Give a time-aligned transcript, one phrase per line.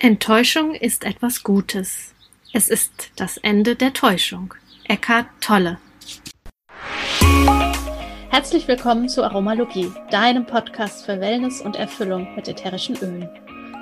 [0.00, 2.14] Enttäuschung ist etwas Gutes.
[2.52, 4.52] Es ist das Ende der Täuschung.
[4.86, 5.78] Eckhart Tolle.
[8.28, 13.30] Herzlich willkommen zu Aromalogie, deinem Podcast für Wellness und Erfüllung mit ätherischen Ölen.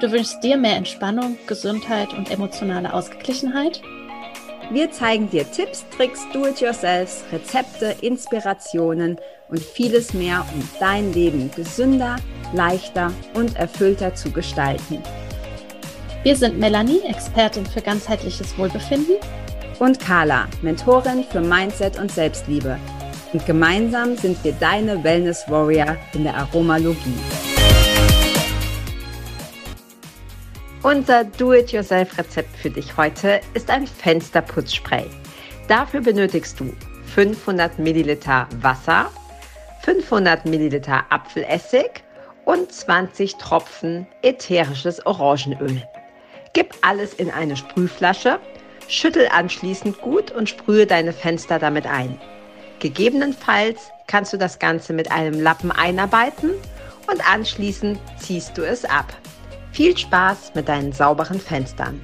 [0.00, 3.82] Du wünschst dir mehr Entspannung, Gesundheit und emotionale Ausgeglichenheit?
[4.70, 9.18] Wir zeigen dir Tipps, Tricks, Do-it-yourselfs, Rezepte, Inspirationen
[9.48, 12.16] und vieles mehr, um dein Leben gesünder,
[12.52, 15.02] leichter und erfüllter zu gestalten.
[16.24, 19.16] Wir sind Melanie, Expertin für ganzheitliches Wohlbefinden.
[19.80, 22.78] Und Carla, Mentorin für Mindset und Selbstliebe.
[23.32, 27.18] Und gemeinsam sind wir deine Wellness Warrior in der Aromalogie.
[30.84, 35.06] Unser Do-it-yourself-Rezept für dich heute ist ein Fensterputzspray.
[35.66, 36.72] Dafür benötigst du
[37.16, 39.10] 500 Milliliter Wasser,
[39.80, 42.04] 500 Milliliter Apfelessig
[42.44, 45.82] und 20 Tropfen ätherisches Orangenöl.
[46.54, 48.38] Gib alles in eine Sprühflasche,
[48.86, 52.20] schüttel anschließend gut und sprühe deine Fenster damit ein.
[52.78, 56.50] Gegebenenfalls kannst du das Ganze mit einem Lappen einarbeiten
[57.10, 59.16] und anschließend ziehst du es ab.
[59.72, 62.00] Viel Spaß mit deinen sauberen Fenstern.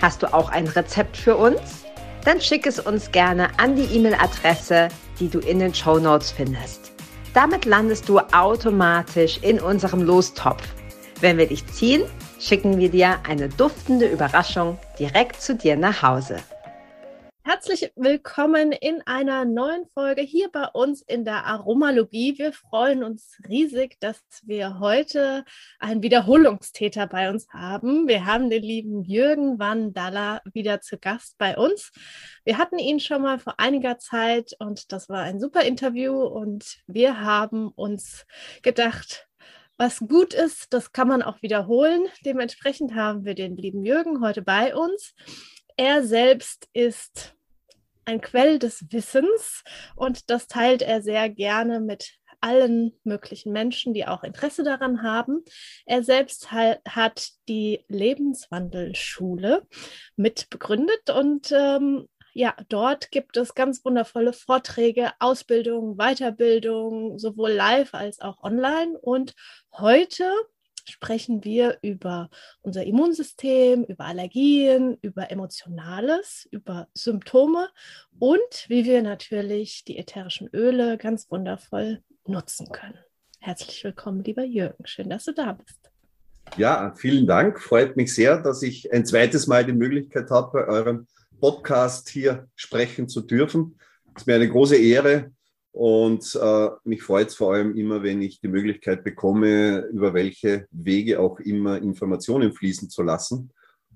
[0.00, 1.84] Hast du auch ein Rezept für uns?
[2.24, 4.88] Dann schick es uns gerne an die E-Mail-Adresse,
[5.20, 6.92] die du in den Show Notes findest.
[7.34, 10.62] Damit landest du automatisch in unserem Lostopf.
[11.20, 12.02] Wenn wir dich ziehen,
[12.38, 16.38] schicken wir dir eine duftende Überraschung direkt zu dir nach Hause.
[17.48, 22.36] Herzlich willkommen in einer neuen Folge hier bei uns in der Aromalogie.
[22.38, 25.44] Wir freuen uns riesig, dass wir heute
[25.78, 28.08] einen Wiederholungstäter bei uns haben.
[28.08, 31.92] Wir haben den lieben Jürgen Vandala wieder zu Gast bei uns.
[32.44, 36.78] Wir hatten ihn schon mal vor einiger Zeit und das war ein super Interview und
[36.88, 38.26] wir haben uns
[38.62, 39.28] gedacht,
[39.78, 42.06] was gut ist, das kann man auch wiederholen.
[42.24, 45.14] Dementsprechend haben wir den lieben Jürgen heute bei uns.
[45.76, 47.34] Er selbst ist
[48.04, 54.06] ein Quell des Wissens und das teilt er sehr gerne mit allen möglichen Menschen, die
[54.06, 55.44] auch Interesse daran haben.
[55.84, 59.66] Er selbst hat die Lebenswandelschule
[60.16, 68.20] mitbegründet und ähm, ja, dort gibt es ganz wundervolle Vorträge, Ausbildung, Weiterbildung, sowohl live als
[68.20, 68.98] auch online.
[68.98, 69.34] Und
[69.72, 70.30] heute
[70.84, 72.28] sprechen wir über
[72.60, 77.70] unser Immunsystem, über Allergien, über Emotionales, über Symptome
[78.18, 82.98] und wie wir natürlich die ätherischen Öle ganz wundervoll nutzen können.
[83.40, 84.86] Herzlich willkommen, lieber Jürgen.
[84.86, 85.90] Schön, dass du da bist.
[86.58, 87.62] Ja, vielen Dank.
[87.62, 91.06] Freut mich sehr, dass ich ein zweites Mal die Möglichkeit habe, bei eurem
[91.40, 93.78] Podcast hier sprechen zu dürfen.
[94.14, 95.32] Es ist mir eine große Ehre
[95.72, 100.66] und äh, mich freut es vor allem immer, wenn ich die Möglichkeit bekomme, über welche
[100.70, 103.50] Wege auch immer Informationen fließen zu lassen.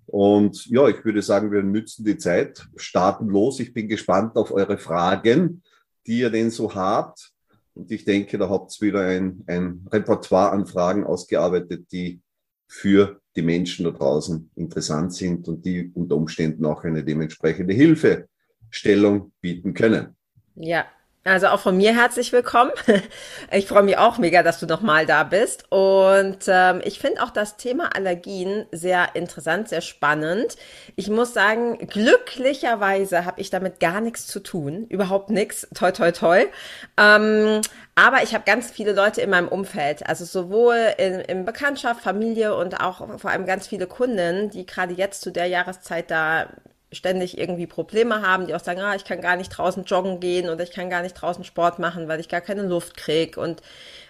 [0.05, 3.61] Und ja, ich würde sagen, wir nützen die Zeit, starten los.
[3.61, 5.63] Ich bin gespannt auf eure Fragen,
[6.07, 7.33] die ihr denn so habt.
[7.75, 12.21] Und ich denke, da habt ihr wieder ein, ein Repertoire an Fragen ausgearbeitet, die
[12.67, 19.33] für die Menschen da draußen interessant sind und die unter Umständen auch eine dementsprechende Hilfestellung
[19.41, 20.17] bieten können.
[20.57, 20.87] Ja,
[21.25, 22.73] also auch von mir herzlich willkommen.
[23.53, 25.65] Ich freue mich auch mega, dass du nochmal da bist.
[25.71, 30.57] Und ähm, ich finde auch das Thema Allergien sehr interessant, sehr spannend.
[30.95, 34.87] Ich muss sagen, glücklicherweise habe ich damit gar nichts zu tun.
[34.89, 35.67] Überhaupt nichts.
[35.75, 36.47] Toi, toi, toi.
[36.97, 37.61] Ähm,
[37.97, 42.55] aber ich habe ganz viele Leute in meinem Umfeld, also sowohl in, in Bekanntschaft, Familie
[42.55, 46.49] und auch vor allem ganz viele Kunden, die gerade jetzt zu der Jahreszeit da
[46.93, 50.49] ständig irgendwie Probleme haben, die auch sagen, ah, ich kann gar nicht draußen joggen gehen
[50.49, 53.63] oder ich kann gar nicht draußen Sport machen, weil ich gar keine Luft krieg und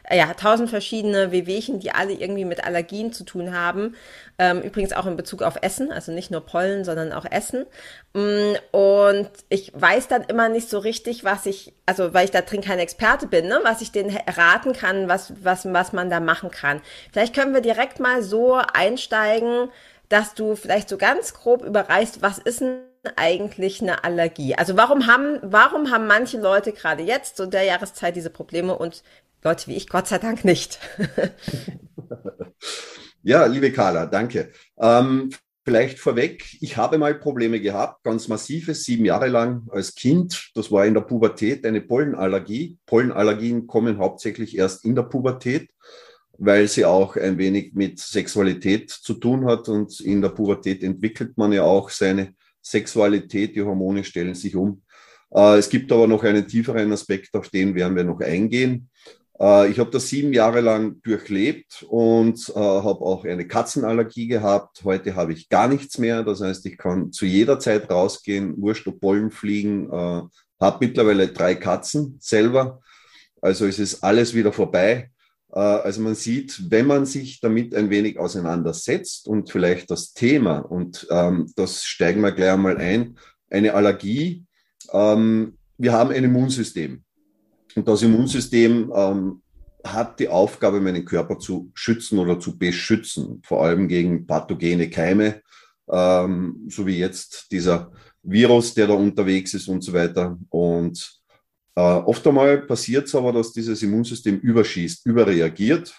[0.04, 3.96] äh, ja, tausend verschiedene Wehwehchen, die alle irgendwie mit Allergien zu tun haben.
[4.38, 7.66] Ähm, übrigens auch in Bezug auf Essen, also nicht nur Pollen, sondern auch Essen.
[8.14, 12.40] Mm, und ich weiß dann immer nicht so richtig, was ich, also weil ich da
[12.40, 16.20] drin kein Experte bin, ne, was ich denen raten kann, was, was, was man da
[16.20, 16.80] machen kann.
[17.12, 19.68] Vielleicht können wir direkt mal so einsteigen,
[20.10, 22.80] dass du vielleicht so ganz grob überreichst, was ist denn
[23.16, 24.56] eigentlich eine Allergie?
[24.56, 29.02] Also warum haben, warum haben manche Leute gerade jetzt zu der Jahreszeit diese Probleme und
[29.42, 30.80] Leute wie ich Gott sei Dank nicht?
[33.22, 34.50] ja, liebe Carla, danke.
[34.78, 35.30] Ähm,
[35.64, 40.50] vielleicht vorweg, ich habe mal Probleme gehabt, ganz massive, sieben Jahre lang als Kind.
[40.56, 42.78] Das war in der Pubertät eine Pollenallergie.
[42.84, 45.70] Pollenallergien kommen hauptsächlich erst in der Pubertät
[46.40, 51.36] weil sie auch ein wenig mit Sexualität zu tun hat und in der Pubertät entwickelt
[51.36, 54.82] man ja auch seine Sexualität, die Hormone stellen sich um.
[55.34, 58.88] Äh, es gibt aber noch einen tieferen Aspekt, auf den werden wir noch eingehen.
[59.38, 64.82] Äh, ich habe das sieben Jahre lang durchlebt und äh, habe auch eine Katzenallergie gehabt.
[64.82, 66.22] Heute habe ich gar nichts mehr.
[66.22, 69.90] Das heißt, ich kann zu jeder Zeit rausgehen, wurscht ob Pollen fliegen.
[69.90, 72.80] Habe mittlerweile drei Katzen selber.
[73.42, 75.10] Also es ist alles wieder vorbei.
[75.52, 80.58] Äh, also man sieht, wenn man sich damit ein wenig auseinandersetzt und vielleicht das Thema,
[80.58, 83.18] und ähm, das steigen wir gleich einmal ein,
[83.50, 84.44] eine Allergie,
[84.92, 87.02] ähm, wir haben ein Immunsystem.
[87.74, 89.42] Und das Immunsystem ähm,
[89.84, 95.40] hat die Aufgabe, meinen Körper zu schützen oder zu beschützen, vor allem gegen pathogene Keime,
[95.90, 97.90] ähm, so wie jetzt dieser
[98.22, 100.38] Virus, der da unterwegs ist und so weiter.
[100.50, 101.19] Und
[101.80, 105.94] oft einmal passiert es aber, dass dieses Immunsystem überschießt, überreagiert.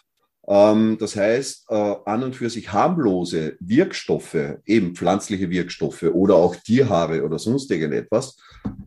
[0.48, 6.56] Ähm, das heißt, äh, an und für sich harmlose Wirkstoffe, eben pflanzliche Wirkstoffe oder auch
[6.56, 8.38] Tierhaare oder sonst irgendetwas,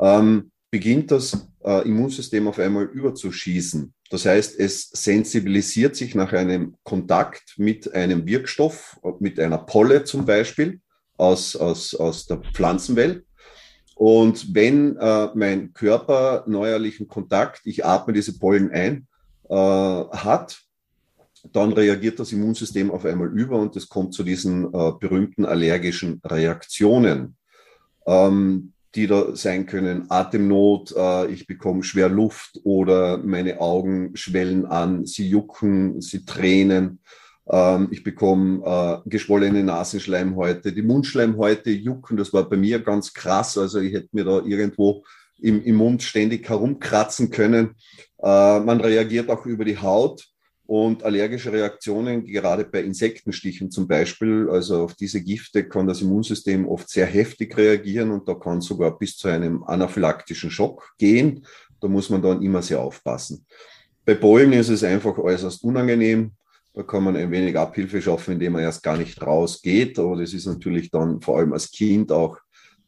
[0.01, 3.95] ähm, beginnt das äh, Immunsystem auf einmal überzuschießen.
[4.11, 10.27] Das heißt, es sensibilisiert sich nach einem Kontakt mit einem Wirkstoff, mit einer Polle zum
[10.27, 10.81] Beispiel
[11.17, 13.25] aus, aus, aus der Pflanzenwelt.
[13.95, 19.07] Und wenn äh, mein Körper neuerlichen Kontakt, ich atme diese Pollen ein,
[19.49, 20.61] äh, hat,
[21.53, 26.21] dann reagiert das Immunsystem auf einmal über und es kommt zu diesen äh, berühmten allergischen
[26.25, 27.37] Reaktionen.
[28.07, 30.07] Ähm, die da sein können.
[30.09, 37.01] Atemnot, äh, ich bekomme schwer Luft oder meine Augen schwellen an, sie jucken, sie tränen.
[37.51, 40.73] Ähm, ich bekomme äh, geschwollene Nasenschleimhäute.
[40.73, 43.59] Die Mundschleimhäute jucken, das war bei mir ganz krass.
[43.59, 45.05] Also ich hätte mir da irgendwo
[45.41, 47.77] im, im Mund ständig herumkratzen können.
[48.23, 50.29] Äh, man reagiert auch über die Haut.
[50.67, 56.67] Und allergische Reaktionen, gerade bei Insektenstichen zum Beispiel, also auf diese Gifte kann das Immunsystem
[56.67, 61.45] oft sehr heftig reagieren und da kann sogar bis zu einem anaphylaktischen Schock gehen.
[61.83, 63.45] Da muss man dann immer sehr aufpassen.
[64.07, 66.33] Bei Pollen ist es einfach äußerst unangenehm.
[66.75, 69.99] Da kann man ein wenig Abhilfe schaffen, indem man erst gar nicht rausgeht.
[69.99, 72.37] Aber das ist natürlich dann vor allem als Kind auch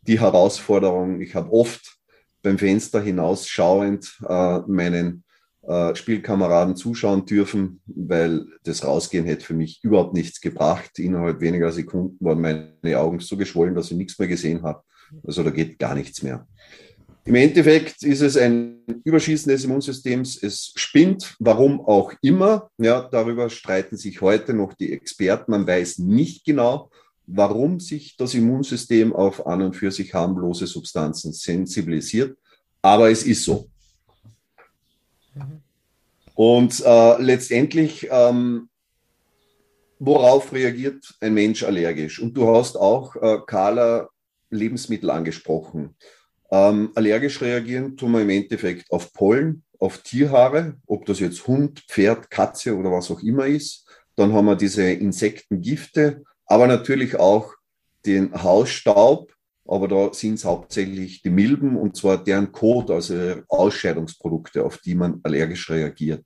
[0.03, 1.21] die Herausforderung.
[1.21, 1.97] Ich habe oft
[2.43, 5.25] beim Fenster hinausschauend äh, meinen
[5.63, 10.99] äh, Spielkameraden zuschauen dürfen, weil das Rausgehen hätte für mich überhaupt nichts gebracht.
[10.99, 14.83] Innerhalb weniger Sekunden waren meine Augen so geschwollen, dass ich nichts mehr gesehen habe.
[15.25, 16.47] Also da geht gar nichts mehr.
[17.27, 20.41] Im Endeffekt ist es ein Überschießen des Immunsystems.
[20.41, 22.71] Es spinnt, warum auch immer.
[22.79, 25.51] Ja, darüber streiten sich heute noch die Experten.
[25.51, 26.89] Man weiß nicht genau,
[27.27, 32.39] warum sich das Immunsystem auf an und für sich harmlose Substanzen sensibilisiert.
[32.81, 33.67] Aber es ist so.
[36.37, 38.69] Und äh, letztendlich, ähm,
[39.99, 42.21] worauf reagiert ein Mensch allergisch?
[42.23, 44.11] Und du hast auch, äh, Carla,
[44.51, 45.97] Lebensmittel angesprochen.
[46.51, 51.81] Ähm, allergisch reagieren tun wir im Endeffekt auf Pollen, auf Tierhaare, ob das jetzt Hund,
[51.89, 53.89] Pferd, Katze oder was auch immer ist.
[54.15, 57.53] Dann haben wir diese Insektengifte, aber natürlich auch
[58.07, 59.33] den Hausstaub,
[59.67, 64.95] aber da sind es hauptsächlich die Milben und zwar deren Kot, also Ausscheidungsprodukte, auf die
[64.95, 66.25] man allergisch reagiert.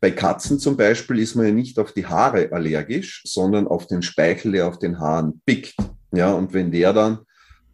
[0.00, 4.00] Bei Katzen zum Beispiel ist man ja nicht auf die Haare allergisch, sondern auf den
[4.00, 5.76] Speichel, der auf den Haaren pickt.
[6.12, 7.18] Ja, und wenn der dann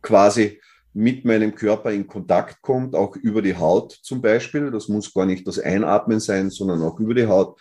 [0.03, 0.61] quasi
[0.97, 5.27] mit meinem Körper in Kontakt kommt, auch über die Haut zum Beispiel, das muss gar
[5.27, 7.61] nicht das Einatmen sein, sondern auch über die Haut,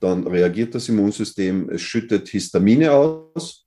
[0.00, 3.64] dann reagiert das Immunsystem, es schüttet Histamine aus,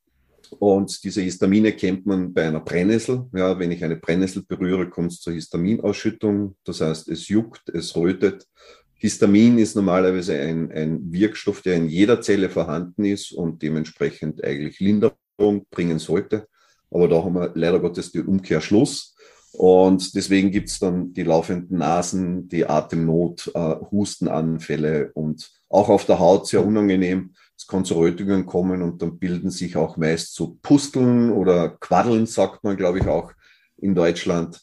[0.59, 3.25] und diese Histamine kennt man bei einer Brennnessel.
[3.33, 6.55] Ja, wenn ich eine Brennnessel berühre, kommt es zur Histaminausschüttung.
[6.63, 8.47] Das heißt, es juckt, es rötet.
[8.93, 14.79] Histamin ist normalerweise ein, ein Wirkstoff, der in jeder Zelle vorhanden ist und dementsprechend eigentlich
[14.79, 16.47] Linderung bringen sollte.
[16.91, 19.15] Aber da haben wir leider Gottes den Umkehrschluss.
[19.53, 26.05] Und deswegen gibt es dann die laufenden Nasen, die Atemnot, äh, Hustenanfälle und auch auf
[26.05, 30.35] der Haut sehr unangenehm es kann zu Rötungen kommen und dann bilden sich auch meist
[30.35, 33.31] so Pusteln oder Quaddeln, sagt man, glaube ich, auch
[33.77, 34.61] in Deutschland.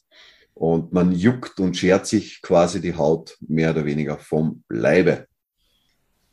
[0.54, 5.26] Und man juckt und schert sich quasi die Haut mehr oder weniger vom Leibe.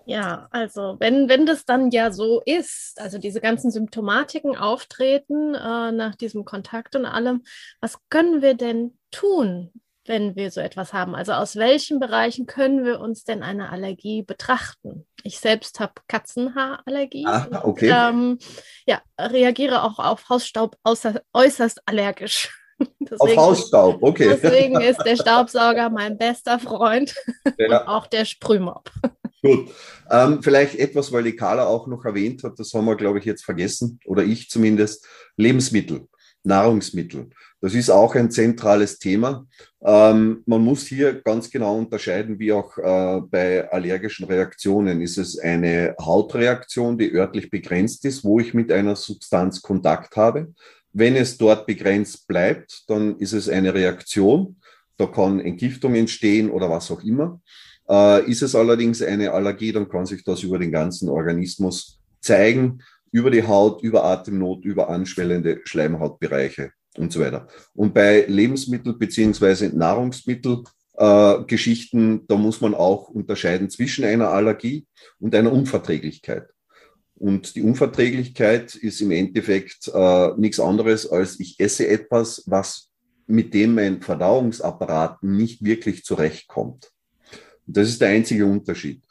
[0.05, 5.91] Ja, also wenn, wenn das dann ja so ist, also diese ganzen Symptomatiken auftreten äh,
[5.91, 7.43] nach diesem Kontakt und allem,
[7.79, 9.71] was können wir denn tun,
[10.05, 11.15] wenn wir so etwas haben?
[11.15, 15.05] Also aus welchen Bereichen können wir uns denn eine Allergie betrachten?
[15.23, 17.25] Ich selbst habe Katzenhaarallergie.
[17.27, 17.93] Ah, okay.
[17.95, 18.39] ähm,
[18.87, 22.49] ja, reagiere auch auf Hausstaub außer, äußerst allergisch.
[22.99, 24.37] Deswegen, auf Hausstaub, okay.
[24.41, 27.13] Deswegen ist der Staubsauger mein bester Freund
[27.57, 27.67] ja.
[27.81, 28.89] und auch der Sprühmob.
[29.43, 29.69] Gut.
[30.09, 33.25] Ähm, vielleicht etwas, weil die Carla auch noch erwähnt hat, das haben wir, glaube ich,
[33.25, 35.07] jetzt vergessen, oder ich zumindest,
[35.37, 36.07] Lebensmittel.
[36.43, 37.29] Nahrungsmittel.
[37.59, 39.45] Das ist auch ein zentrales Thema.
[39.83, 45.01] Ähm, man muss hier ganz genau unterscheiden, wie auch äh, bei allergischen Reaktionen.
[45.01, 50.53] Ist es eine Hautreaktion, die örtlich begrenzt ist, wo ich mit einer Substanz Kontakt habe?
[50.93, 54.57] Wenn es dort begrenzt bleibt, dann ist es eine Reaktion.
[54.97, 57.39] Da kann Entgiftung entstehen oder was auch immer.
[57.91, 62.79] Äh, ist es allerdings eine Allergie, dann kann sich das über den ganzen Organismus zeigen
[63.11, 67.47] über die Haut, über Atemnot, über anschwellende Schleimhautbereiche und so weiter.
[67.73, 74.87] Und bei Lebensmittel- beziehungsweise Nahrungsmittelgeschichten, äh, da muss man auch unterscheiden zwischen einer Allergie
[75.19, 76.47] und einer Unverträglichkeit.
[77.15, 82.89] Und die Unverträglichkeit ist im Endeffekt äh, nichts anderes als ich esse etwas, was
[83.27, 86.91] mit dem mein Verdauungsapparat nicht wirklich zurechtkommt.
[87.65, 89.01] Das ist der einzige Unterschied.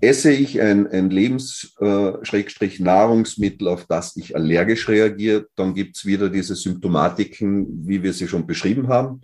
[0.00, 6.28] Esse ich ein, ein Lebens-Nahrungsmittel, äh, auf das ich allergisch reagiere, dann gibt es wieder
[6.28, 9.22] diese Symptomatiken, wie wir sie schon beschrieben haben.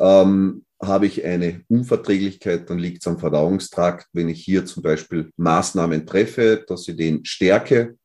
[0.00, 4.08] Ähm, habe ich eine Unverträglichkeit, dann liegt es am Verdauungstrakt.
[4.12, 7.96] Wenn ich hier zum Beispiel Maßnahmen treffe, dass ich den stärke,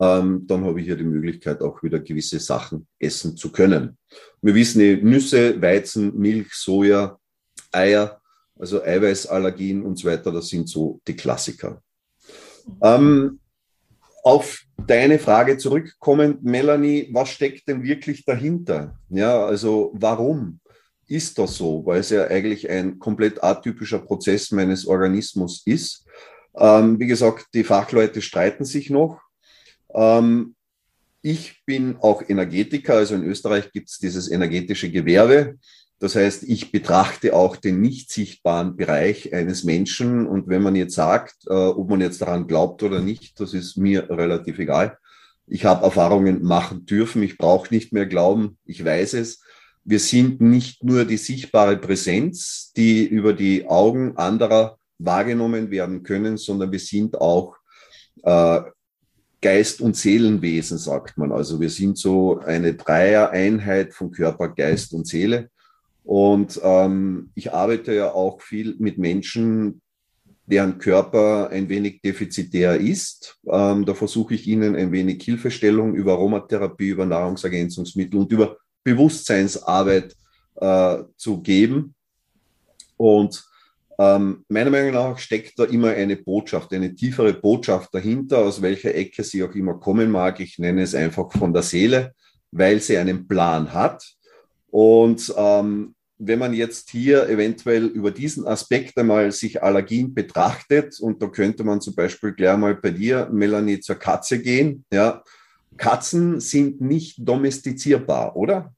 [0.00, 3.98] ähm, dann habe ich hier die Möglichkeit, auch wieder gewisse Sachen essen zu können.
[4.40, 7.18] Wir wissen, Nüsse, Weizen, Milch, Soja,
[7.72, 8.17] Eier
[8.58, 11.82] also Eiweißallergien und so weiter, das sind so die Klassiker.
[12.82, 13.40] Ähm,
[14.22, 18.98] auf deine Frage zurückkommend, Melanie, was steckt denn wirklich dahinter?
[19.08, 20.60] Ja, also warum
[21.06, 21.84] ist das so?
[21.86, 26.04] Weil es ja eigentlich ein komplett atypischer Prozess meines Organismus ist.
[26.56, 29.20] Ähm, wie gesagt, die Fachleute streiten sich noch.
[29.94, 30.54] Ähm,
[31.22, 35.58] ich bin auch Energetiker, also in Österreich gibt es dieses energetische Gewerbe.
[36.00, 40.26] Das heißt, ich betrachte auch den nicht sichtbaren Bereich eines Menschen.
[40.26, 43.76] Und wenn man jetzt sagt, äh, ob man jetzt daran glaubt oder nicht, das ist
[43.76, 44.96] mir relativ egal.
[45.46, 47.22] Ich habe Erfahrungen machen dürfen.
[47.22, 48.58] Ich brauche nicht mehr glauben.
[48.64, 49.42] Ich weiß es.
[49.82, 56.36] Wir sind nicht nur die sichtbare Präsenz, die über die Augen anderer wahrgenommen werden können,
[56.36, 57.56] sondern wir sind auch
[58.22, 58.60] äh,
[59.40, 61.32] Geist- und Seelenwesen, sagt man.
[61.32, 65.50] Also wir sind so eine Dreier-Einheit von Körper, Geist und Seele.
[66.08, 69.82] Und ähm, ich arbeite ja auch viel mit Menschen,
[70.46, 73.38] deren Körper ein wenig defizitär ist.
[73.46, 80.16] Ähm, da versuche ich ihnen ein wenig Hilfestellung über Aromatherapie, über Nahrungsergänzungsmittel und über Bewusstseinsarbeit
[80.54, 81.94] äh, zu geben.
[82.96, 83.44] Und
[83.98, 88.94] ähm, meiner Meinung nach steckt da immer eine Botschaft, eine tiefere Botschaft dahinter, aus welcher
[88.94, 90.40] Ecke sie auch immer kommen mag.
[90.40, 92.14] Ich nenne es einfach von der Seele,
[92.50, 94.02] weil sie einen Plan hat.
[94.70, 101.22] Und ähm, wenn man jetzt hier eventuell über diesen Aspekt einmal sich Allergien betrachtet, und
[101.22, 105.22] da könnte man zum Beispiel gleich mal bei dir, Melanie, zur Katze gehen, ja.
[105.76, 108.74] Katzen sind nicht domestizierbar, oder?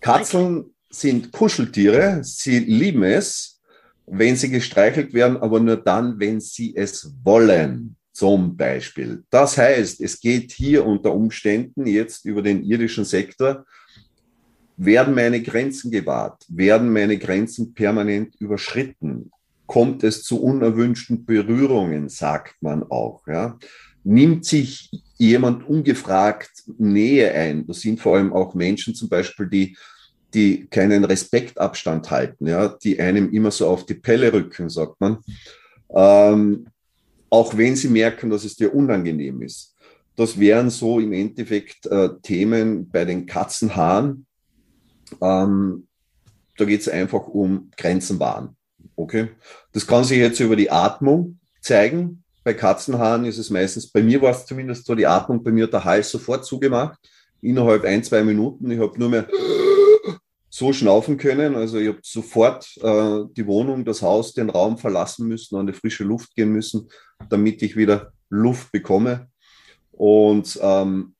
[0.00, 3.60] Katzen sind Kuscheltiere, sie lieben es,
[4.06, 9.24] wenn sie gestreichelt werden, aber nur dann, wenn sie es wollen, zum Beispiel.
[9.30, 13.64] Das heißt, es geht hier unter Umständen jetzt über den irdischen Sektor
[14.78, 16.44] werden meine Grenzen gewahrt?
[16.48, 19.30] Werden meine Grenzen permanent überschritten?
[19.66, 23.26] Kommt es zu unerwünschten Berührungen, sagt man auch.
[23.26, 23.58] Ja?
[24.04, 27.66] Nimmt sich jemand ungefragt Nähe ein?
[27.66, 29.76] Das sind vor allem auch Menschen zum Beispiel, die,
[30.32, 32.68] die keinen Respektabstand halten, ja?
[32.68, 35.18] die einem immer so auf die Pelle rücken, sagt man.
[35.90, 36.66] Ähm,
[37.30, 39.74] auch wenn sie merken, dass es dir unangenehm ist.
[40.14, 44.26] Das wären so im Endeffekt äh, Themen bei den Katzenhaaren,
[45.20, 45.86] ähm,
[46.56, 48.56] da geht es einfach um Grenzen wahren.
[48.96, 49.28] Okay?
[49.72, 52.24] Das kann sich jetzt über die Atmung zeigen.
[52.44, 55.66] Bei Katzenhaaren ist es meistens, bei mir war es zumindest so, die Atmung bei mir
[55.66, 56.98] der Hals sofort zugemacht,
[57.40, 58.70] innerhalb ein, zwei Minuten.
[58.70, 59.28] Ich habe nur mehr
[60.50, 61.54] so schnaufen können.
[61.54, 65.72] Also ich habe sofort äh, die Wohnung, das Haus, den Raum verlassen müssen, an die
[65.72, 66.88] frische Luft gehen müssen,
[67.28, 69.28] damit ich wieder Luft bekomme.
[69.92, 71.14] Und ähm,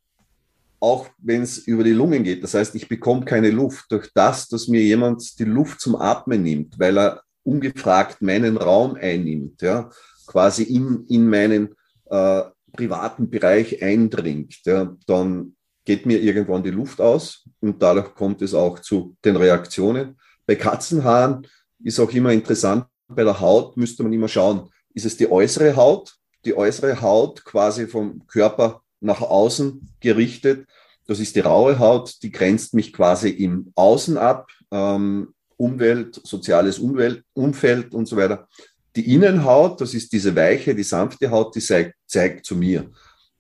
[0.80, 2.42] auch wenn es über die Lungen geht.
[2.42, 6.42] Das heißt, ich bekomme keine Luft durch das, dass mir jemand die Luft zum Atmen
[6.42, 9.90] nimmt, weil er ungefragt meinen Raum einnimmt, ja,
[10.26, 11.74] quasi in, in meinen
[12.06, 12.42] äh,
[12.72, 18.52] privaten Bereich eindringt, ja, dann geht mir irgendwann die Luft aus und dadurch kommt es
[18.52, 20.18] auch zu den Reaktionen.
[20.46, 21.46] Bei Katzenhaaren
[21.82, 25.76] ist auch immer interessant, bei der Haut müsste man immer schauen, ist es die äußere
[25.76, 30.66] Haut, die äußere Haut quasi vom Körper nach außen gerichtet.
[31.06, 36.78] Das ist die raue Haut, die grenzt mich quasi im Außen ab, ähm, Umwelt, soziales
[36.78, 38.46] Umwelt, Umfeld und so weiter.
[38.94, 42.90] Die Innenhaut, das ist diese weiche, die sanfte Haut, die zeigt, zeigt zu mir.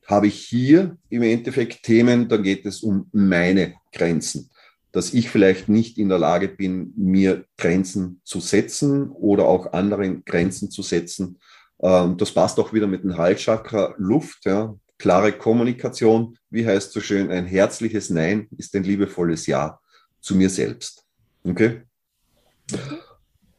[0.06, 4.50] habe ich hier im Endeffekt Themen, da geht es um meine Grenzen.
[4.90, 10.24] Dass ich vielleicht nicht in der Lage bin, mir Grenzen zu setzen oder auch anderen
[10.24, 11.38] Grenzen zu setzen.
[11.80, 14.74] Ähm, das passt auch wieder mit dem Halschakra Luft, ja.
[14.98, 19.78] Klare Kommunikation, wie heißt so schön, ein herzliches Nein ist ein liebevolles Ja
[20.20, 21.04] zu mir selbst.
[21.44, 21.82] Okay?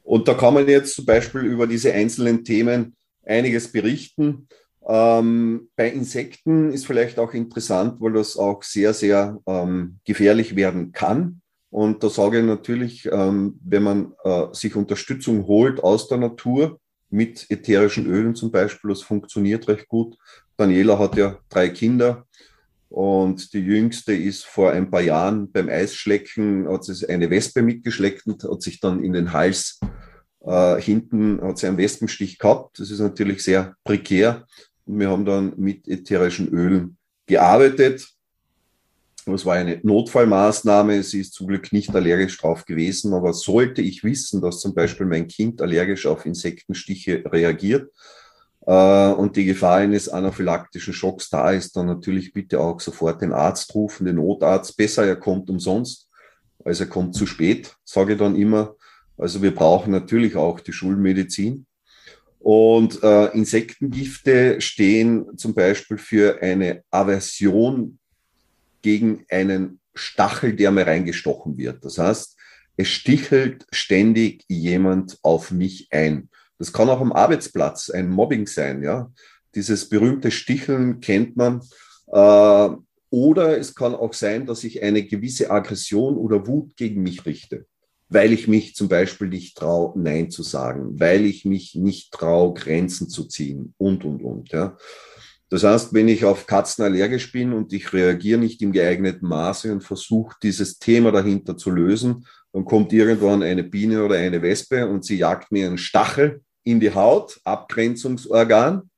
[0.04, 4.48] Und da kann man jetzt zum Beispiel über diese einzelnen Themen einiges berichten.
[4.88, 10.92] Ähm, bei Insekten ist vielleicht auch interessant, weil das auch sehr, sehr ähm, gefährlich werden
[10.92, 11.42] kann.
[11.70, 16.80] Und da sage ich natürlich, ähm, wenn man äh, sich Unterstützung holt aus der Natur,
[17.10, 20.18] mit ätherischen Ölen zum Beispiel, das funktioniert recht gut.
[20.60, 22.26] Daniela hat ja drei Kinder
[22.90, 28.26] und die jüngste ist vor ein paar Jahren beim Eisschlecken, hat sie eine Wespe mitgeschleckt
[28.26, 29.80] und hat sich dann in den Hals
[30.42, 32.80] äh, hinten, hat sie einen Wespenstich gehabt.
[32.80, 34.46] Das ist natürlich sehr prekär.
[34.86, 36.98] Und wir haben dann mit ätherischen Ölen
[37.28, 38.08] gearbeitet.
[39.26, 41.04] Das war eine Notfallmaßnahme.
[41.04, 43.14] Sie ist zum Glück nicht allergisch drauf gewesen.
[43.14, 47.92] Aber sollte ich wissen, dass zum Beispiel mein Kind allergisch auf Insektenstiche reagiert,
[48.72, 53.74] und die Gefahr eines anaphylaktischen Schocks da ist, dann natürlich bitte auch sofort den Arzt
[53.74, 54.78] rufen, den Notarzt.
[54.78, 56.08] Besser, er kommt umsonst,
[56.64, 58.76] als er kommt zu spät, sage ich dann immer.
[59.18, 61.66] Also wir brauchen natürlich auch die Schulmedizin.
[62.38, 67.98] Und äh, Insektengifte stehen zum Beispiel für eine Aversion
[68.82, 71.84] gegen einen Stachel, der mir reingestochen wird.
[71.84, 72.38] Das heißt,
[72.78, 76.29] es stichelt ständig jemand auf mich ein.
[76.60, 79.12] Das kann auch am Arbeitsplatz ein Mobbing sein, ja.
[79.56, 81.62] Dieses berühmte Sticheln kennt man.
[82.12, 82.70] Äh,
[83.10, 87.66] oder es kann auch sein, dass ich eine gewisse Aggression oder Wut gegen mich richte,
[88.10, 92.54] weil ich mich zum Beispiel nicht traue, Nein zu sagen, weil ich mich nicht traue,
[92.54, 94.50] Grenzen zu ziehen und, und, und.
[94.50, 94.78] Ja.
[95.50, 99.72] Das heißt, wenn ich auf Katzen allergisch bin und ich reagiere nicht im geeigneten Maße
[99.72, 104.88] und versuche, dieses Thema dahinter zu lösen, dann kommt irgendwann eine Biene oder eine Wespe
[104.88, 108.90] und sie jagt mir einen Stachel in die Haut, Abgrenzungsorgan.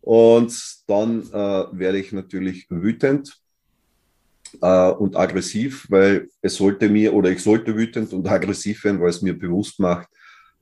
[0.00, 0.54] Und
[0.86, 3.36] dann äh, werde ich natürlich wütend
[4.60, 9.10] äh, und aggressiv, weil es sollte mir oder ich sollte wütend und aggressiv werden, weil
[9.10, 10.08] es mir bewusst macht,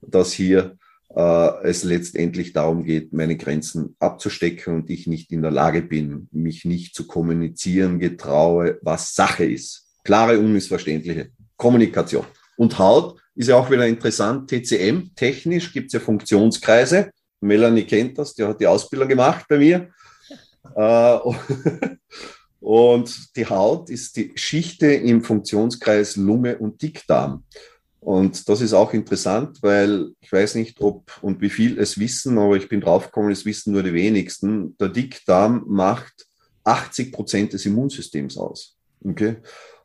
[0.01, 0.79] dass hier
[1.15, 6.29] äh, es letztendlich darum geht, meine Grenzen abzustecken und ich nicht in der Lage bin,
[6.33, 9.87] mich nicht zu kommunizieren, getraue, was Sache ist.
[10.05, 12.27] Klare, unmissverständliche Kommunikation.
[12.57, 17.11] Und Haut ist ja auch wieder interessant, TCM, technisch gibt es ja Funktionskreise.
[17.41, 19.91] Melanie kennt das, die hat die Ausbildung gemacht bei mir.
[20.77, 21.19] Äh,
[22.61, 27.45] und die Haut ist die Schichte im Funktionskreis Lunge und Dickdarm.
[28.05, 32.39] Und das ist auch interessant, weil ich weiß nicht, ob und wie viel es wissen,
[32.39, 34.77] aber ich bin draufgekommen, es wissen nur die wenigsten.
[34.79, 36.27] Der Dickdarm macht
[36.65, 38.77] 80 Prozent des Immunsystems aus.
[39.03, 39.37] Okay?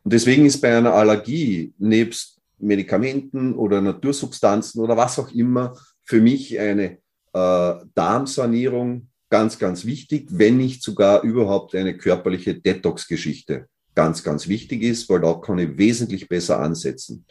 [0.02, 6.20] Und deswegen ist bei einer Allergie nebst Medikamenten oder Natursubstanzen oder was auch immer für
[6.20, 6.98] mich eine
[7.32, 14.82] äh, Darmsanierung ganz, ganz wichtig, wenn nicht sogar überhaupt eine körperliche Detox-Geschichte ganz, ganz wichtig
[14.82, 17.24] ist, weil da kann ich wesentlich besser ansetzen.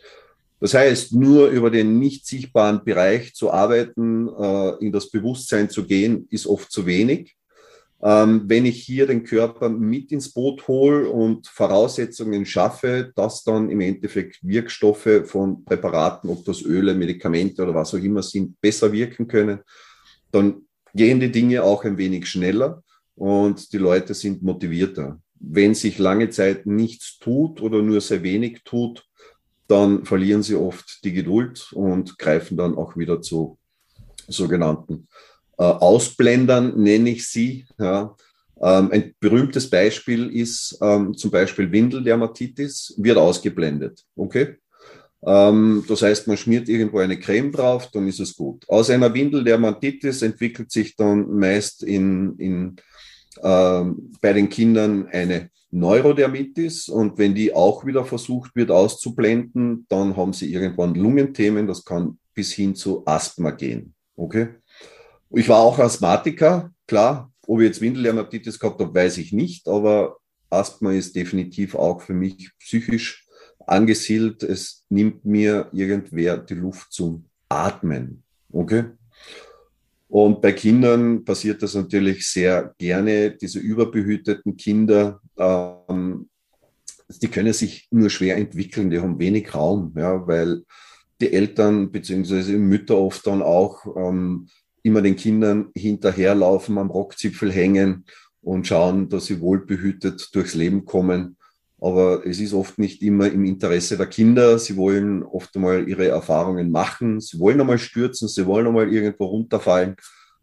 [0.60, 5.86] Das heißt, nur über den nicht sichtbaren Bereich zu arbeiten, äh, in das Bewusstsein zu
[5.86, 7.36] gehen, ist oft zu wenig.
[8.02, 13.70] Ähm, wenn ich hier den Körper mit ins Boot hole und Voraussetzungen schaffe, dass dann
[13.70, 18.92] im Endeffekt Wirkstoffe von Präparaten, ob das Öle, Medikamente oder was auch immer sind, besser
[18.94, 19.60] wirken können,
[20.32, 20.62] dann
[20.94, 22.84] gehen die Dinge auch ein wenig schneller
[23.16, 25.20] und die Leute sind motivierter.
[25.42, 29.06] Wenn sich lange Zeit nichts tut oder nur sehr wenig tut,
[29.68, 33.58] dann verlieren sie oft die Geduld und greifen dann auch wieder zu
[34.28, 35.08] sogenannten
[35.64, 37.66] Ausblendern, nenne ich sie.
[37.78, 38.16] Ja.
[38.62, 44.04] Ähm, ein berühmtes Beispiel ist ähm, zum Beispiel Windeldermatitis, wird ausgeblendet.
[44.16, 44.58] Okay?
[45.26, 48.68] Ähm, das heißt, man schmiert irgendwo eine Creme drauf, dann ist es gut.
[48.70, 52.76] Aus einer Windeldermatitis entwickelt sich dann meist in, in,
[53.42, 60.18] ähm, bei den Kindern eine Neurodermitis und wenn die auch wieder versucht wird auszublenden, dann
[60.18, 63.94] haben sie irgendwann Lungenthemen, das kann bis hin zu Asthma gehen.
[64.16, 64.50] Okay?
[65.32, 67.32] Ich war auch Asthmatiker, klar.
[67.46, 70.18] Ob ich jetzt Windeldermatitis gehabt habe, weiß ich nicht, aber
[70.50, 73.28] Asthma ist definitiv auch für mich psychisch
[73.66, 74.44] angesiedelt.
[74.44, 78.24] Es nimmt mir irgendwer die Luft zum Atmen.
[78.52, 78.86] Okay?
[80.08, 83.32] Und bei Kindern passiert das natürlich sehr gerne.
[83.32, 86.30] Diese überbehüteten Kinder, ähm,
[87.22, 90.64] die können sich nur schwer entwickeln, die haben wenig Raum, ja, weil
[91.22, 94.48] die Eltern beziehungsweise Mütter oft dann auch ähm,
[94.84, 98.06] immer den Kindern hinterherlaufen, am Rockzipfel hängen
[98.42, 101.38] und schauen, dass sie wohlbehütet durchs Leben kommen.
[101.82, 104.60] Aber es ist oft nicht immer im Interesse der Kinder.
[104.60, 107.22] Sie wollen oft einmal ihre Erfahrungen machen.
[107.22, 108.28] Sie wollen einmal stürzen.
[108.28, 109.96] Sie wollen einmal irgendwo runterfallen.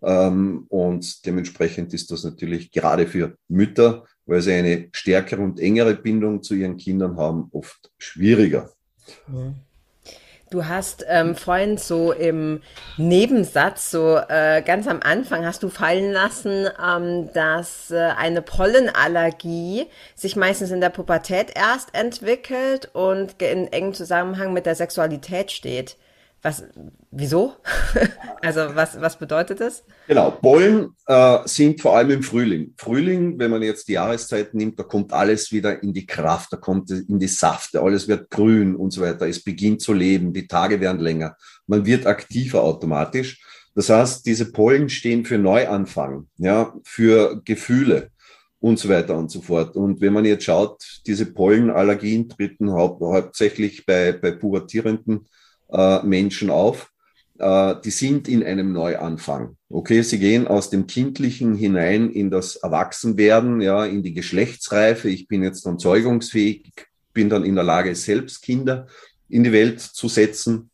[0.03, 5.95] Ähm, und dementsprechend ist das natürlich gerade für Mütter, weil sie eine stärkere und engere
[5.95, 8.71] Bindung zu ihren Kindern haben, oft schwieriger.
[9.29, 9.57] Mhm.
[10.49, 12.63] Du hast ähm, vorhin so im
[12.97, 19.87] Nebensatz, so äh, ganz am Anfang, hast du fallen lassen, ähm, dass äh, eine Pollenallergie
[20.15, 25.97] sich meistens in der Pubertät erst entwickelt und in engem Zusammenhang mit der Sexualität steht.
[26.47, 26.63] Was,
[27.11, 27.57] wieso?
[28.41, 29.83] also was, was bedeutet das?
[30.07, 32.73] Genau, Pollen äh, sind vor allem im Frühling.
[32.77, 36.57] Frühling, wenn man jetzt die Jahreszeit nimmt, da kommt alles wieder in die Kraft, da
[36.57, 39.27] kommt in die Safte, alles wird grün und so weiter.
[39.27, 43.43] Es beginnt zu leben, die Tage werden länger, man wird aktiver automatisch.
[43.75, 48.11] Das heißt, diese Pollen stehen für Neuanfang, ja, für Gefühle
[48.61, 49.75] und so weiter und so fort.
[49.75, 55.27] Und wenn man jetzt schaut, diese Pollenallergien treten hau hauptsächlich bei, bei pubertierenden
[55.71, 56.91] äh, Menschen auf.
[57.39, 59.57] Äh, die sind in einem Neuanfang.
[59.69, 65.09] Okay, sie gehen aus dem Kindlichen hinein in das Erwachsenwerden, ja, in die Geschlechtsreife.
[65.09, 66.73] Ich bin jetzt dann zeugungsfähig,
[67.13, 68.87] bin dann in der Lage, selbst Kinder
[69.29, 70.71] in die Welt zu setzen.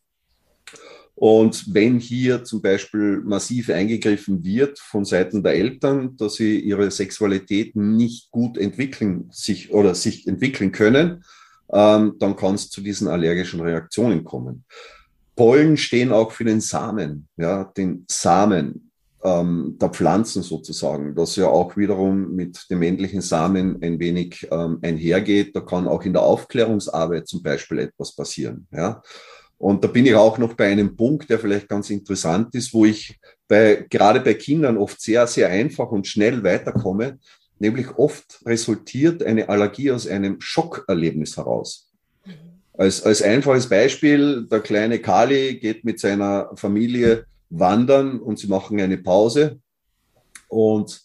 [1.15, 6.89] Und wenn hier zum Beispiel massiv eingegriffen wird von Seiten der Eltern, dass sie ihre
[6.91, 11.23] Sexualität nicht gut entwickeln sich oder sich entwickeln können,
[11.71, 14.65] ähm, dann kann es zu diesen allergischen Reaktionen kommen.
[15.35, 18.91] Pollen stehen auch für den Samen, ja, den Samen
[19.23, 24.79] ähm, der Pflanzen sozusagen, das ja auch wiederum mit dem männlichen Samen ein wenig ähm,
[24.81, 25.55] einhergeht.
[25.55, 28.67] Da kann auch in der Aufklärungsarbeit zum Beispiel etwas passieren.
[28.71, 29.01] Ja.
[29.57, 32.85] Und da bin ich auch noch bei einem Punkt, der vielleicht ganz interessant ist, wo
[32.85, 37.17] ich bei, gerade bei Kindern oft sehr, sehr einfach und schnell weiterkomme,
[37.63, 41.89] Nämlich oft resultiert eine Allergie aus einem Schockerlebnis heraus.
[42.73, 48.81] Als, als einfaches Beispiel, der kleine Kali geht mit seiner Familie wandern und sie machen
[48.81, 49.61] eine Pause
[50.49, 51.03] und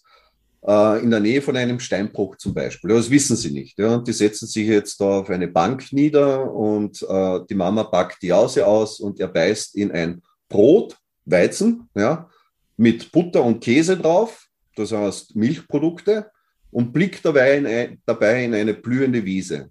[0.67, 2.91] äh, in der Nähe von einem Steinbruch zum Beispiel.
[2.91, 3.79] Das wissen sie nicht.
[3.79, 3.95] Ja.
[3.95, 8.21] Und die setzen sich jetzt da auf eine Bank nieder und äh, die Mama packt
[8.21, 12.29] die Ause aus und er beißt in ein Brot, Weizen, ja,
[12.77, 16.33] mit Butter und Käse drauf, das heißt Milchprodukte
[16.71, 19.71] und blickt dabei in, ein, dabei in eine blühende Wiese.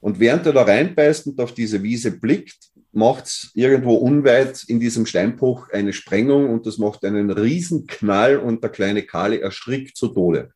[0.00, 4.80] Und während er da reinbeißt und auf diese Wiese blickt, macht es irgendwo unweit in
[4.80, 9.96] diesem Steinbruch eine Sprengung und das macht einen riesen Knall und der kleine Kali erschrickt
[9.96, 10.50] zu Tode.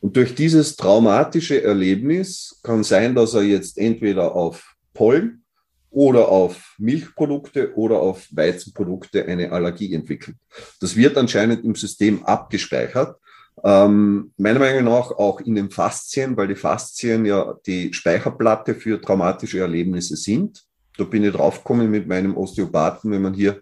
[0.00, 5.44] Und durch dieses traumatische Erlebnis kann sein, dass er jetzt entweder auf Pollen
[5.90, 10.36] oder auf Milchprodukte oder auf Weizenprodukte eine Allergie entwickelt.
[10.80, 13.16] Das wird anscheinend im System abgespeichert
[13.64, 19.00] ähm, meiner Meinung nach auch in den Faszien, weil die Faszien ja die Speicherplatte für
[19.00, 20.64] traumatische Erlebnisse sind.
[20.96, 23.60] Da bin ich draufgekommen mit meinem Osteopathen, wenn man hier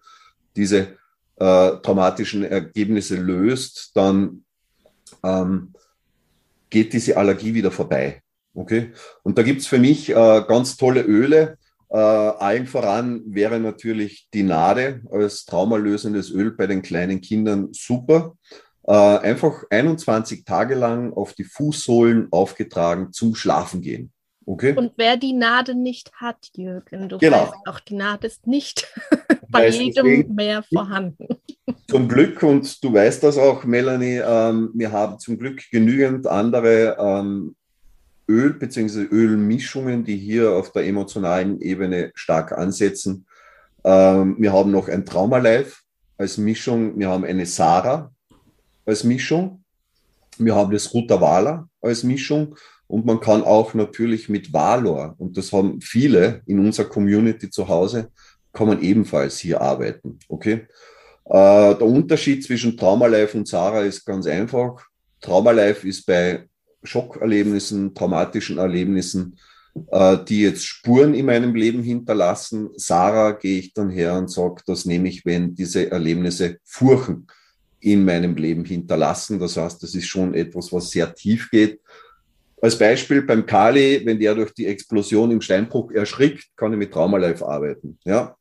[0.57, 0.97] diese
[1.37, 4.45] äh, traumatischen Ergebnisse löst, dann
[5.23, 5.73] ähm,
[6.71, 8.23] geht diese Allergie wieder vorbei.
[8.55, 8.93] Okay?
[9.23, 11.59] Und da gibt's für mich äh, ganz tolle Öle.
[11.89, 18.37] Äh, allen voran wäre natürlich die Nade als traumalösendes Öl bei den kleinen Kindern super
[18.85, 24.13] äh, einfach 21 Tage lang auf die Fußsohlen aufgetragen zum Schlafen gehen.
[24.47, 24.75] Okay?
[24.75, 27.43] Und wer die Nade nicht hat, Jürgen, du genau.
[27.43, 28.93] weißt, auch die Nade ist nicht
[29.49, 31.29] bei jedem mehr vorhanden.
[31.89, 36.97] Zum Glück, und du weißt das auch, Melanie, ähm, wir haben zum Glück genügend andere
[36.99, 37.55] ähm,
[38.29, 39.07] Öl- bzw.
[39.11, 43.27] Ölmischungen, die hier auf der emotionalen Ebene stark ansetzen.
[43.85, 45.83] Ähm, wir haben noch ein Traumalife
[46.17, 48.13] als Mischung, wir haben eine Sarah,
[48.91, 49.65] als Mischung.
[50.39, 55.53] Wir haben das Rutavala als Mischung und man kann auch natürlich mit Valor, und das
[55.53, 58.11] haben viele in unserer Community zu Hause,
[58.53, 60.19] kann man ebenfalls hier arbeiten.
[60.29, 60.67] Okay?
[61.25, 64.85] Äh, der Unterschied zwischen Traumalife und Sarah ist ganz einfach.
[65.21, 66.49] Traumalife ist bei
[66.83, 69.39] Schockerlebnissen, traumatischen Erlebnissen,
[69.93, 72.71] äh, die jetzt Spuren in meinem Leben hinterlassen.
[72.75, 77.29] Sarah gehe ich dann her und sage, das nehme ich, wenn diese Erlebnisse Furchen
[77.81, 79.39] in meinem Leben hinterlassen.
[79.39, 81.81] Das heißt, das ist schon etwas, was sehr tief geht.
[82.63, 86.93] Als Beispiel beim Kali, wenn der durch die Explosion im Steinbruch erschrickt, kann ich mit
[86.93, 87.99] Traumalife arbeiten.
[88.05, 88.37] Ja?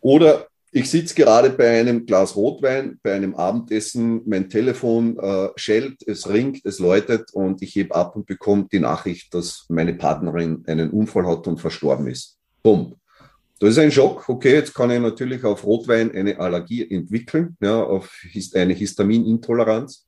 [0.00, 6.06] Oder ich sitze gerade bei einem Glas Rotwein, bei einem Abendessen, mein Telefon äh, schellt,
[6.06, 10.62] es ringt, es läutet und ich hebe ab und bekomme die Nachricht, dass meine Partnerin
[10.66, 12.38] einen Unfall hat und verstorben ist.
[12.62, 12.99] Bumm.
[13.60, 14.26] Das ist ein Schock.
[14.26, 20.06] Okay, jetzt kann ich natürlich auf Rotwein eine Allergie entwickeln, ja, auf eine Histaminintoleranz.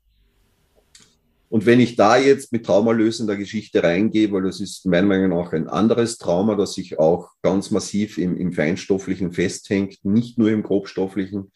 [1.51, 5.53] Und wenn ich da jetzt mit traumalösender Geschichte reingehe, weil das ist meiner Meinung nach
[5.53, 10.63] ein anderes Trauma, das sich auch ganz massiv im, im Feinstofflichen festhängt, nicht nur im
[10.63, 11.53] Grobstofflichen,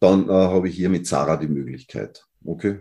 [0.00, 2.24] dann äh, habe ich hier mit Sarah die Möglichkeit.
[2.42, 2.78] Okay.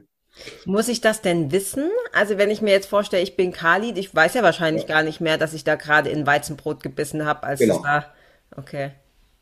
[0.63, 1.89] Muss ich das denn wissen?
[2.13, 4.87] Also wenn ich mir jetzt vorstelle, ich bin Khalid, ich weiß ja wahrscheinlich ja.
[4.87, 7.75] gar nicht mehr, dass ich da gerade in Weizenbrot gebissen habe, als genau.
[7.75, 8.13] es da.
[8.55, 8.91] Okay.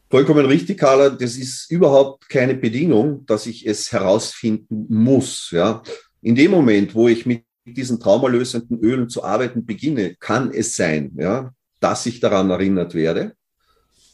[0.10, 1.10] Vollkommen richtig, Carla.
[1.10, 5.50] Das ist überhaupt keine Bedingung, dass ich es herausfinden muss.
[5.52, 5.82] Ja.
[6.22, 11.12] In dem Moment, wo ich mit diesen traumalösenden Ölen zu arbeiten beginne, kann es sein,
[11.18, 13.34] ja, dass ich daran erinnert werde.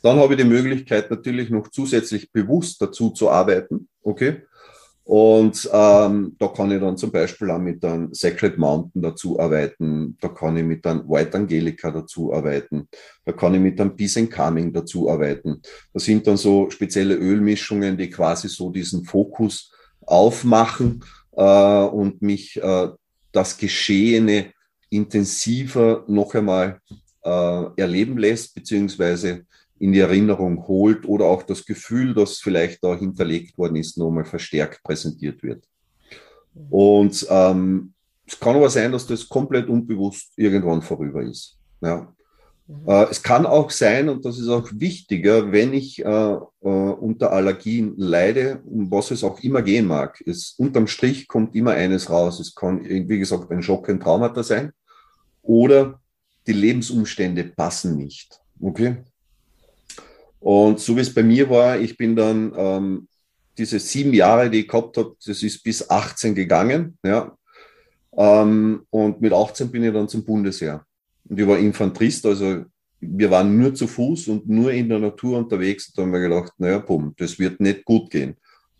[0.01, 3.87] Dann habe ich die Möglichkeit, natürlich noch zusätzlich bewusst dazu zu arbeiten.
[4.01, 4.43] Okay.
[5.11, 10.15] Und ähm, da kann ich dann zum Beispiel auch mit einem Sacred Mountain dazu arbeiten,
[10.21, 12.87] da kann ich mit einem White Angelica dazu arbeiten,
[13.25, 15.61] da kann ich mit einem Peace and Calming dazu arbeiten.
[15.93, 22.55] Das sind dann so spezielle Ölmischungen, die quasi so diesen Fokus aufmachen äh, und mich
[22.63, 22.87] äh,
[23.33, 24.53] das Geschehene
[24.89, 26.79] intensiver noch einmal
[27.25, 29.45] äh, erleben lässt, beziehungsweise
[29.81, 34.25] in die Erinnerung holt oder auch das Gefühl, das vielleicht da hinterlegt worden ist, nochmal
[34.25, 35.63] verstärkt präsentiert wird.
[36.69, 37.93] Und ähm,
[38.27, 41.57] es kann aber sein, dass das komplett unbewusst irgendwann vorüber ist.
[41.81, 42.13] Ja.
[42.67, 42.87] Mhm.
[42.87, 47.31] Äh, es kann auch sein, und das ist auch wichtiger, wenn ich äh, äh, unter
[47.31, 50.21] Allergien leide, um was es auch immer gehen mag.
[50.27, 52.39] Es, unterm Strich kommt immer eines raus.
[52.39, 54.73] Es kann, wie gesagt, ein Schock, ein Traumata sein
[55.41, 55.99] oder
[56.45, 58.39] die Lebensumstände passen nicht.
[58.61, 58.97] Okay?
[60.41, 63.07] Und so wie es bei mir war, ich bin dann ähm,
[63.57, 66.97] diese sieben Jahre, die ich gehabt habe, das ist bis 18 gegangen.
[67.05, 67.37] Ja.
[68.17, 70.83] Ähm, und mit 18 bin ich dann zum Bundesheer.
[71.29, 72.65] Und ich war Infanterist, also
[72.99, 75.89] wir waren nur zu Fuß und nur in der Natur unterwegs.
[75.89, 78.35] Und da haben wir gedacht, naja, bumm, das wird nicht gut gehen.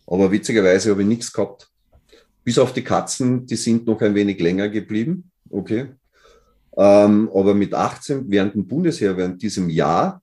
[0.07, 1.69] Aber witzigerweise habe ich nichts gehabt.
[2.43, 5.31] Bis auf die Katzen, die sind noch ein wenig länger geblieben.
[5.49, 5.91] Okay.
[6.75, 10.21] Ähm, aber mit 18, während dem Bundesheer, während diesem Jahr,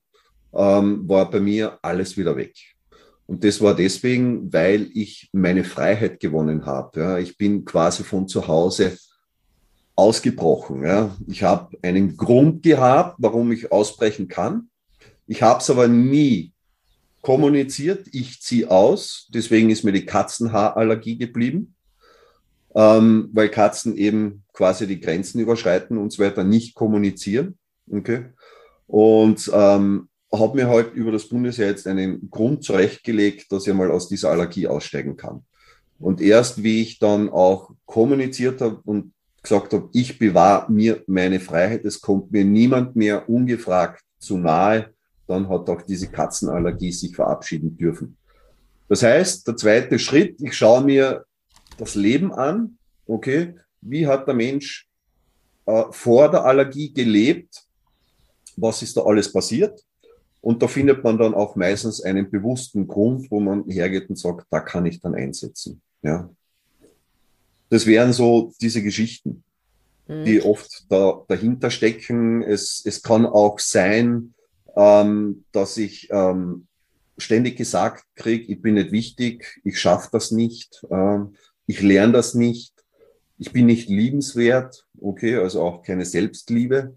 [0.53, 2.53] ähm, war bei mir alles wieder weg.
[3.25, 6.99] Und das war deswegen, weil ich meine Freiheit gewonnen habe.
[6.99, 7.17] Ja.
[7.19, 8.97] Ich bin quasi von zu Hause
[9.95, 10.83] ausgebrochen.
[10.83, 11.15] Ja.
[11.27, 14.69] Ich habe einen Grund gehabt, warum ich ausbrechen kann.
[15.27, 16.53] Ich habe es aber nie
[17.21, 18.07] kommuniziert.
[18.11, 19.27] Ich ziehe aus.
[19.31, 21.75] Deswegen ist mir die Katzenhaarallergie geblieben,
[22.73, 27.59] ähm, weil Katzen eben quasi die Grenzen überschreiten und so weiter, nicht kommunizieren.
[27.91, 28.25] Okay.
[28.87, 33.91] Und ähm, habe mir halt über das Bundesheer jetzt einen Grund zurechtgelegt, dass ich mal
[33.91, 35.43] aus dieser Allergie aussteigen kann.
[35.99, 41.39] Und erst wie ich dann auch kommuniziert habe und gesagt habe, ich bewahre mir meine
[41.39, 44.93] Freiheit, es kommt mir niemand mehr ungefragt zu nahe,
[45.27, 48.17] dann hat auch diese Katzenallergie sich verabschieden dürfen.
[48.87, 51.25] Das heißt, der zweite Schritt, ich schaue mir
[51.77, 54.87] das Leben an, okay, wie hat der Mensch
[55.65, 57.63] äh, vor der Allergie gelebt,
[58.57, 59.79] was ist da alles passiert
[60.41, 64.47] und da findet man dann auch meistens einen bewussten Grund, wo man hergeht und sagt,
[64.49, 65.81] da kann ich dann einsetzen.
[66.01, 66.29] Ja.
[67.69, 69.43] Das wären so diese Geschichten,
[70.07, 70.25] mhm.
[70.25, 72.41] die oft da, dahinter stecken.
[72.41, 74.33] Es, es kann auch sein,
[74.75, 76.67] ähm, dass ich ähm,
[77.17, 81.35] ständig gesagt kriege, ich bin nicht wichtig, ich schaffe das nicht, ähm,
[81.67, 82.73] ich lerne das nicht,
[83.37, 86.95] ich bin nicht liebenswert, okay, also auch keine Selbstliebe.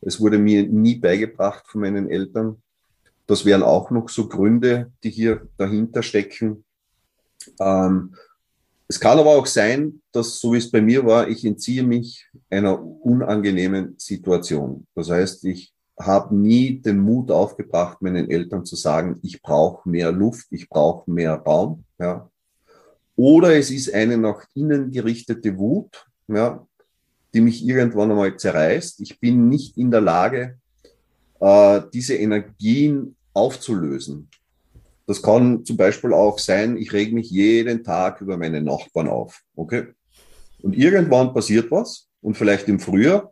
[0.00, 2.62] Es wurde mir nie beigebracht von meinen Eltern.
[3.26, 6.64] Das wären auch noch so Gründe, die hier dahinter stecken.
[7.58, 8.14] Ähm,
[8.86, 12.28] es kann aber auch sein, dass, so wie es bei mir war, ich entziehe mich
[12.50, 14.86] einer unangenehmen Situation.
[14.94, 20.12] Das heißt, ich habe nie den Mut aufgebracht, meinen Eltern zu sagen, ich brauche mehr
[20.12, 21.84] Luft, ich brauche mehr Raum.
[21.98, 22.28] Ja.
[23.16, 26.66] Oder es ist eine nach innen gerichtete Wut, ja,
[27.32, 29.00] die mich irgendwann einmal zerreißt.
[29.00, 30.58] Ich bin nicht in der Lage,
[31.40, 34.28] äh, diese Energien aufzulösen.
[35.06, 39.42] Das kann zum Beispiel auch sein, ich reg mich jeden Tag über meine Nachbarn auf.
[39.54, 39.88] Okay?
[40.62, 43.30] Und irgendwann passiert was und vielleicht im Frühjahr,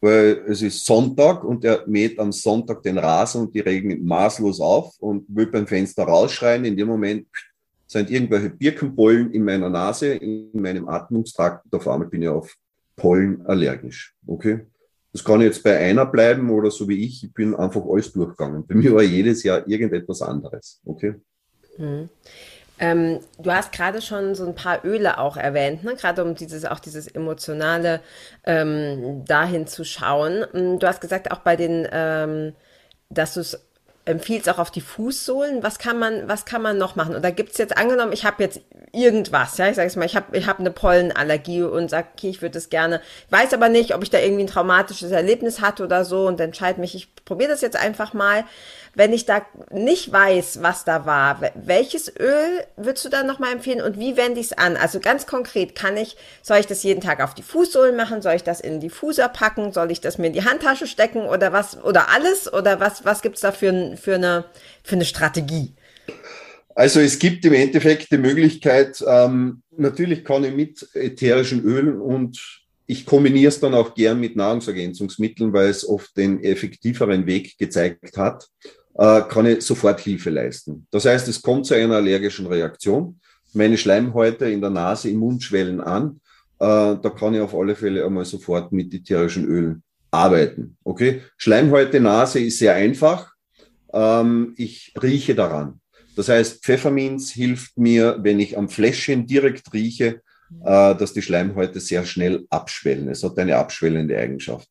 [0.00, 4.60] weil es ist Sonntag und er mäht am Sonntag den Rasen und die regen maßlos
[4.60, 6.64] auf und will beim Fenster rausschreien.
[6.64, 7.28] In dem Moment
[7.86, 12.52] sind irgendwelche Birkenpollen in meiner Nase, in meinem Atmungstrakt und auf einmal bin ich auf
[12.96, 14.14] Pollen allergisch.
[14.26, 14.66] Okay?
[15.16, 18.66] Das kann jetzt bei einer bleiben oder so wie ich, ich bin einfach alles durchgegangen.
[18.66, 20.82] Bei mir war jedes Jahr irgendetwas anderes.
[20.84, 21.14] Okay.
[21.78, 22.10] Mhm.
[22.78, 25.96] Ähm, du hast gerade schon so ein paar Öle auch erwähnt, ne?
[25.96, 28.02] gerade um dieses auch dieses emotionale
[28.44, 30.44] ähm, dahin zu schauen.
[30.52, 32.52] Mm, du hast gesagt auch bei den, ähm,
[33.08, 33.65] dass du es
[34.06, 35.62] empfiehlst auch auf die Fußsohlen.
[35.62, 37.16] Was kann man, was kann man noch machen?
[37.16, 38.60] Oder gibt's jetzt angenommen, ich habe jetzt
[38.92, 42.30] irgendwas, ja, ich sage es mal, ich habe ich hab eine Pollenallergie und sag, okay,
[42.30, 45.82] ich würde das gerne, weiß aber nicht, ob ich da irgendwie ein traumatisches Erlebnis hatte
[45.84, 48.44] oder so und entscheide mich, ich probiere das jetzt einfach mal
[48.96, 53.82] wenn ich da nicht weiß, was da war, welches Öl würdest du da nochmal empfehlen
[53.82, 54.74] und wie wende ich es an?
[54.76, 58.22] Also ganz konkret, kann ich, soll ich das jeden Tag auf die Fußsohlen machen?
[58.22, 59.74] Soll ich das in die Fußer packen?
[59.74, 62.50] Soll ich das mir in die Handtasche stecken oder was, oder alles?
[62.50, 64.46] Oder was, was gibt's da für, für, eine,
[64.82, 65.74] für eine Strategie?
[66.74, 72.62] Also es gibt im Endeffekt die Möglichkeit, ähm, natürlich kann ich mit ätherischen Ölen und
[72.86, 78.16] ich kombiniere es dann auch gern mit Nahrungsergänzungsmitteln, weil es oft den effektiveren Weg gezeigt
[78.16, 78.48] hat
[78.98, 80.86] äh, kann ich sofort Hilfe leisten.
[80.90, 83.20] Das heißt, es kommt zu einer allergischen Reaktion.
[83.52, 86.20] Meine Schleimhäute in der Nase, im Mund schwellen an.
[86.58, 90.76] Äh, da kann ich auf alle Fälle einmal sofort mit ätherischen Ölen arbeiten.
[90.84, 91.22] Okay?
[91.36, 93.32] Schleimhäute, Nase ist sehr einfach.
[93.92, 95.80] Ähm, ich rieche daran.
[96.16, 100.22] Das heißt, Pfefferminz hilft mir, wenn ich am Fläschchen direkt rieche,
[100.64, 103.08] äh, dass die Schleimhäute sehr schnell abschwellen.
[103.08, 104.68] Es hat eine abschwellende Eigenschaft.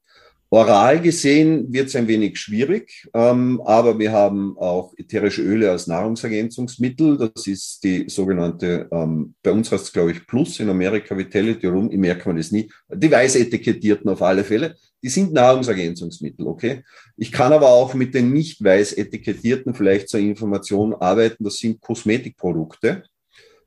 [0.51, 5.87] Oral gesehen wird es ein wenig schwierig, ähm, aber wir haben auch ätherische Öle als
[5.87, 7.17] Nahrungsergänzungsmittel.
[7.17, 11.65] Das ist die sogenannte, ähm, bei uns heißt es glaube ich Plus, in Amerika Vitality
[11.67, 12.69] Rum, ich merke man das nie.
[12.93, 16.83] Die weiß etikettierten auf alle Fälle, die sind Nahrungsergänzungsmittel, okay?
[17.17, 21.81] Ich kann aber auch mit den nicht weiß etikettierten vielleicht zur Information arbeiten, das sind
[21.81, 23.03] Kosmetikprodukte.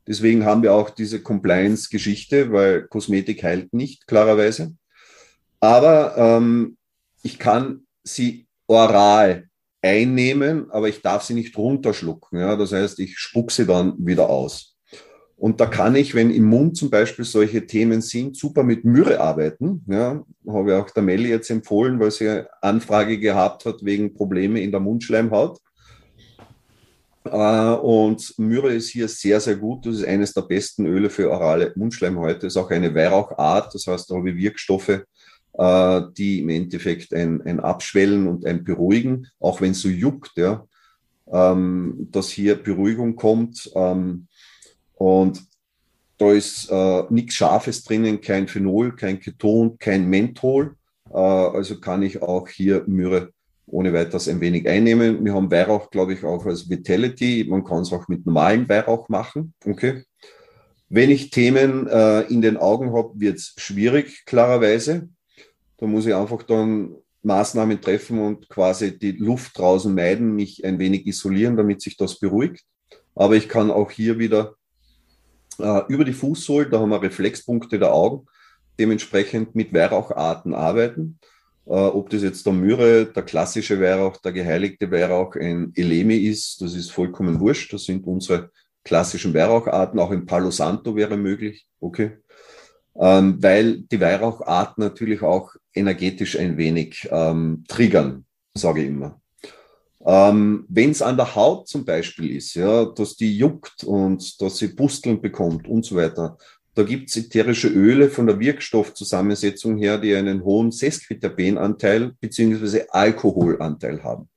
[0.06, 4.74] Deswegen haben wir auch diese Compliance-Geschichte, weil Kosmetik heilt nicht, klarerweise.
[5.60, 6.76] Aber ähm,
[7.22, 9.48] ich kann sie oral
[9.82, 12.38] einnehmen, aber ich darf sie nicht runterschlucken.
[12.38, 12.56] Ja?
[12.56, 14.76] Das heißt, ich spuck sie dann wieder aus.
[15.38, 19.20] Und da kann ich, wenn im Mund zum Beispiel solche Themen sind, super mit Myrrhe
[19.20, 19.84] arbeiten.
[19.86, 24.60] Ja, habe ich auch der Melli jetzt empfohlen, weil sie Anfrage gehabt hat wegen Probleme
[24.60, 25.60] in der Mundschleimhaut.
[27.24, 29.86] Äh, und Myrrhe ist hier sehr, sehr gut.
[29.86, 32.48] Das ist eines der besten Öle für orale Mundschleimhäute.
[32.48, 33.72] Ist auch eine Weihrauchart.
[33.72, 35.04] Das heißt, da habe ich Wirkstoffe,
[35.58, 40.32] äh, die im Endeffekt ein, ein Abschwellen und ein Beruhigen, auch wenn es so juckt,
[40.36, 40.64] ja,
[41.30, 43.70] ähm, dass hier Beruhigung kommt.
[43.74, 44.28] Ähm,
[44.94, 45.42] und
[46.16, 50.76] da ist äh, nichts Scharfes drinnen, kein Phenol, kein Keton, kein Menthol.
[51.10, 53.32] Äh, also kann ich auch hier Myrrhe
[53.70, 55.24] ohne weiteres ein wenig einnehmen.
[55.24, 57.46] Wir haben Weihrauch, glaube ich, auch als Vitality.
[57.48, 59.52] Man kann es auch mit normalem Weihrauch machen.
[59.64, 60.04] Okay.
[60.88, 65.10] Wenn ich Themen äh, in den Augen habe, wird es schwierig, klarerweise.
[65.78, 70.78] Da muss ich einfach dann Maßnahmen treffen und quasi die Luft draußen meiden, mich ein
[70.78, 72.64] wenig isolieren, damit sich das beruhigt.
[73.14, 74.54] Aber ich kann auch hier wieder
[75.58, 78.26] äh, über die Fußsohle, da haben wir Reflexpunkte der Augen,
[78.78, 81.18] dementsprechend mit Weihraucharten arbeiten.
[81.66, 86.60] Äh, ob das jetzt der Myrrhe, der klassische Weihrauch, der geheiligte Weihrauch, ein Elemi ist,
[86.60, 87.72] das ist vollkommen wurscht.
[87.72, 88.50] Das sind unsere
[88.84, 89.98] klassischen Weihraucharten.
[89.98, 91.66] Auch ein Palo Santo wäre möglich.
[91.80, 92.18] Okay
[92.98, 99.20] ähm, weil die Weihraucharten natürlich auch energetisch ein wenig ähm, triggern, sage ich immer.
[100.04, 104.58] Ähm, Wenn es an der Haut zum Beispiel ist, ja, dass die juckt und dass
[104.58, 106.38] sie Pusteln bekommt und so weiter,
[106.74, 114.02] da gibt es ätherische Öle von der Wirkstoffzusammensetzung her, die einen hohen Sesquiterpenanteil beziehungsweise Alkoholanteil
[114.04, 114.28] haben.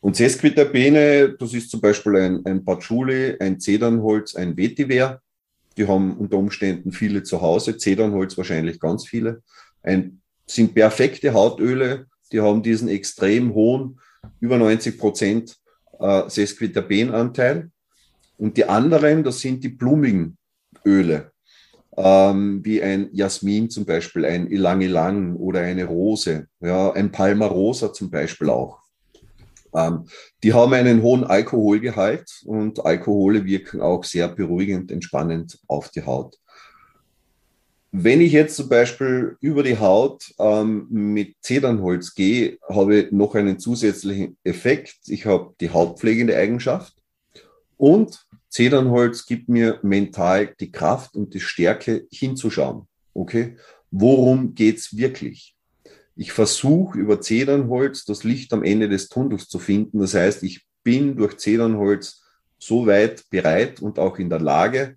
[0.00, 5.20] Und Sesquiterpene, das ist zum Beispiel ein, ein Patchouli, ein Zedernholz, ein Vetiver.
[5.76, 9.42] Die haben unter Umständen viele zu Hause, Zedernholz wahrscheinlich ganz viele.
[9.82, 13.98] Ein, sind perfekte Hautöle, die haben diesen extrem hohen,
[14.40, 15.56] über 90 Prozent
[15.98, 17.70] äh, Sesquiterpenanteil.
[18.36, 20.36] Und die anderen, das sind die blumigen
[20.84, 21.32] Öle,
[21.96, 27.92] ähm, wie ein Jasmin zum Beispiel, ein Ilang Ilang oder eine Rose, ja, ein Palmarosa
[27.92, 28.83] zum Beispiel auch.
[29.74, 30.06] Ähm,
[30.42, 36.38] die haben einen hohen Alkoholgehalt und Alkohole wirken auch sehr beruhigend, entspannend auf die Haut.
[37.96, 43.36] Wenn ich jetzt zum Beispiel über die Haut ähm, mit Zedernholz gehe, habe ich noch
[43.36, 44.96] einen zusätzlichen Effekt.
[45.06, 46.94] Ich habe die hautpflegende Eigenschaft
[47.76, 52.88] und Zedernholz gibt mir mental die Kraft und die Stärke hinzuschauen.
[53.12, 53.56] Okay,
[53.90, 55.53] worum geht's wirklich?
[56.16, 59.98] Ich versuche über Zedernholz das Licht am Ende des Tunnels zu finden.
[59.98, 62.22] Das heißt, ich bin durch Zedernholz
[62.58, 64.96] so weit bereit und auch in der Lage,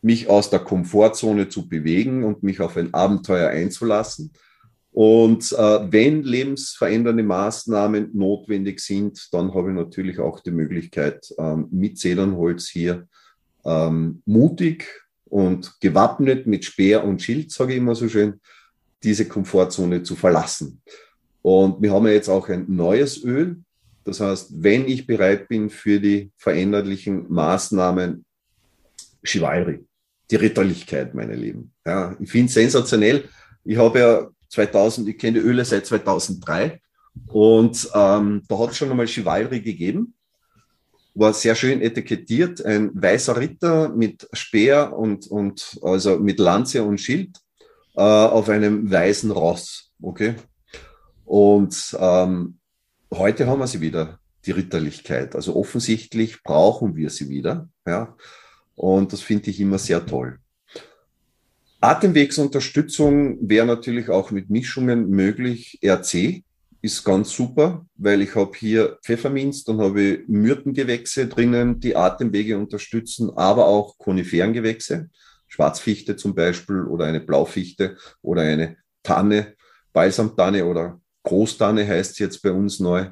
[0.00, 4.32] mich aus der Komfortzone zu bewegen und mich auf ein Abenteuer einzulassen.
[4.90, 11.68] Und äh, wenn lebensverändernde Maßnahmen notwendig sind, dann habe ich natürlich auch die Möglichkeit, ähm,
[11.70, 13.08] mit Zedernholz hier
[13.64, 14.86] ähm, mutig
[15.24, 18.40] und gewappnet mit Speer und Schild, sage ich immer so schön,
[19.02, 20.80] diese Komfortzone zu verlassen.
[21.42, 23.56] Und wir haben ja jetzt auch ein neues Öl,
[24.04, 28.24] Das heißt, wenn ich bereit bin für die veränderlichen Maßnahmen,
[29.22, 29.84] Chivalry,
[30.30, 31.72] die Ritterlichkeit, meine Lieben.
[31.86, 33.28] Ja, ich finde es sensationell.
[33.64, 36.80] Ich habe ja 2000, ich kenne die Öle seit 2003
[37.28, 40.14] und ähm, da hat es schon einmal Chivalry gegeben.
[41.14, 46.98] War sehr schön etikettiert, ein weißer Ritter mit Speer und, und also mit Lanze und
[46.98, 47.38] Schild
[47.94, 49.92] äh, auf einem weißen Ross.
[50.00, 50.34] Okay.
[51.24, 52.58] Und ähm,
[53.12, 55.34] heute haben wir sie wieder, die Ritterlichkeit.
[55.34, 57.68] Also offensichtlich brauchen wir sie wieder.
[57.86, 58.16] Ja.
[58.74, 60.38] Und das finde ich immer sehr toll.
[61.80, 65.80] Atemwegsunterstützung wäre natürlich auch mit Mischungen möglich.
[65.82, 66.44] RC
[66.80, 72.58] ist ganz super, weil ich habe hier Pfefferminz, dann habe ich Myrtengewächse drinnen, die Atemwege
[72.58, 75.08] unterstützen, aber auch Koniferengewächse,
[75.52, 79.54] Schwarzfichte zum Beispiel oder eine Blaufichte oder eine Tanne,
[79.92, 83.08] Balsamtanne oder Großtanne heißt es jetzt bei uns neu.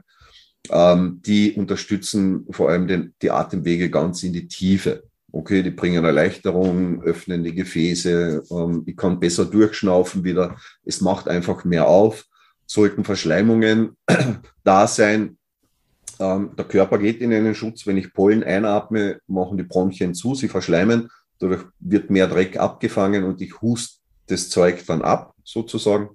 [0.71, 5.05] Ähm, die unterstützen vor allem den, die Atemwege ganz in die Tiefe.
[5.33, 10.57] Okay, die bringen Erleichterung, öffnen die Gefäße, ähm, ich kann besser durchschnaufen wieder.
[10.83, 12.25] Es macht einfach mehr auf.
[12.67, 13.99] Sollten Verschleimungen
[14.65, 15.37] da sein,
[16.19, 17.87] ähm, der Körper geht in einen Schutz.
[17.87, 21.11] Wenn ich Pollen einatme, machen die Bronchien zu, sie verschleimen.
[21.41, 26.11] Dadurch wird mehr Dreck abgefangen und ich hust das Zeug dann ab, sozusagen.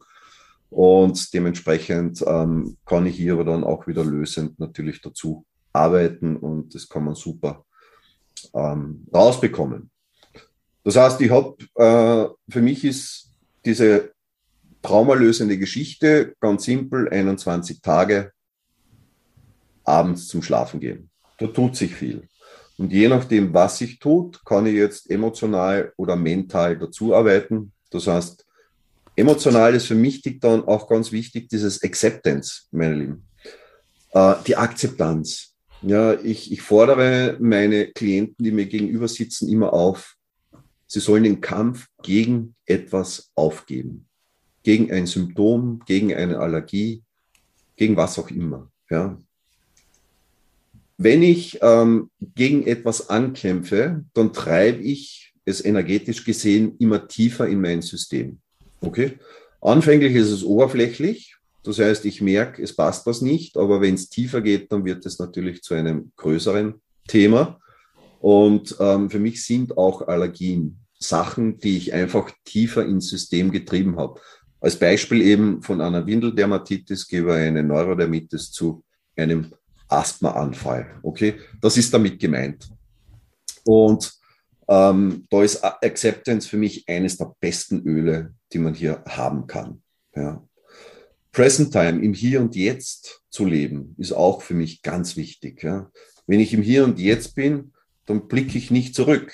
[0.69, 6.73] Und dementsprechend ähm, kann ich hier aber dann auch wieder lösend natürlich dazu arbeiten und
[6.73, 7.65] das kann man super
[8.53, 9.89] ähm, rausbekommen.
[10.84, 13.32] Das heißt, ich habe, äh, für mich ist
[13.65, 14.13] diese
[14.82, 18.32] traumalösende Geschichte ganz simpel, 21 Tage
[19.84, 21.09] abends zum Schlafen gehen.
[21.39, 22.30] Da tut sich viel.
[22.78, 27.71] Und je nachdem, was sich tut, kann ich jetzt emotional oder mental dazu arbeiten.
[27.89, 28.45] Das heißt,
[29.15, 33.28] emotional ist für mich dann auch ganz wichtig, dieses Acceptance, meine Lieben.
[34.11, 35.53] Äh, die Akzeptanz.
[35.82, 40.15] Ja, ich, ich fordere meine Klienten, die mir gegenüber sitzen, immer auf,
[40.88, 44.07] sie sollen den Kampf gegen etwas aufgeben.
[44.63, 47.03] Gegen ein Symptom, gegen eine Allergie,
[47.76, 48.71] gegen was auch immer.
[48.89, 49.21] Ja.
[50.97, 57.61] Wenn ich ähm, gegen etwas ankämpfe, dann treibe ich es energetisch gesehen immer tiefer in
[57.61, 58.39] mein System.
[58.81, 59.13] Okay?
[59.61, 61.35] Anfänglich ist es oberflächlich,
[61.65, 65.05] das heißt, ich merke, es passt was nicht, aber wenn es tiefer geht, dann wird
[65.05, 66.75] es natürlich zu einem größeren
[67.07, 67.59] Thema.
[68.19, 73.97] Und ähm, für mich sind auch Allergien Sachen, die ich einfach tiefer ins System getrieben
[73.97, 74.19] habe.
[74.59, 78.83] Als Beispiel eben von einer Windeldermatitis gebe ich eine Neurodermitis zu
[79.15, 79.51] einem
[79.88, 80.99] Asthmaanfall.
[81.03, 82.69] Okay, das ist damit gemeint.
[83.63, 84.13] Und
[84.67, 89.81] ähm, da ist Acceptance für mich eines der besten Öle, die man hier haben kann.
[90.15, 90.43] Ja.
[91.31, 95.63] Present Time, im Hier und Jetzt zu leben, ist auch für mich ganz wichtig.
[95.63, 95.91] Ja.
[96.25, 97.73] Wenn ich im Hier und Jetzt bin,
[98.05, 99.33] dann blicke ich nicht zurück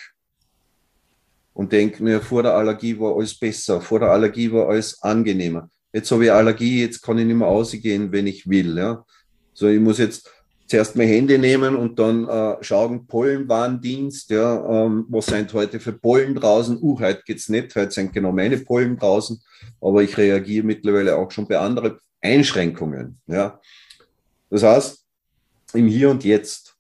[1.54, 5.70] und denke mir, vor der Allergie war alles besser, vor der Allergie war alles angenehmer.
[5.94, 8.78] Jetzt habe ich Allergie, jetzt kann ich nicht mehr ausgehen, wenn ich will.
[8.78, 9.06] Ja.
[9.54, 10.30] So, ich muss jetzt
[10.72, 15.92] zuerst mein Handy nehmen und dann äh, schauen, Pollenwarndienst, ja, ähm, was sind heute für
[15.92, 16.78] Pollen draußen?
[16.82, 19.38] Uh, heute geht's nicht, heute sind genau meine Pollen draußen,
[19.82, 23.60] aber ich reagiere mittlerweile auch schon bei anderen Einschränkungen, ja.
[24.50, 25.06] Das heißt,
[25.74, 26.78] im Hier und Jetzt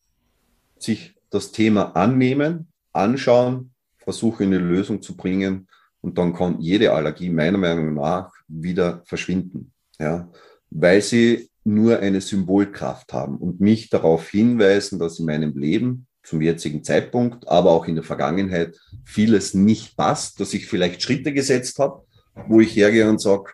[0.80, 5.68] sich das Thema annehmen, anschauen, versuchen eine Lösung zu bringen
[6.00, 10.30] und dann kann jede Allergie meiner Meinung nach wieder verschwinden, ja,
[10.70, 16.42] weil sie nur eine Symbolkraft haben und mich darauf hinweisen, dass in meinem Leben zum
[16.42, 21.80] jetzigen Zeitpunkt, aber auch in der Vergangenheit vieles nicht passt, dass ich vielleicht Schritte gesetzt
[21.80, 22.04] habe,
[22.48, 23.52] wo ich hergehe und sage,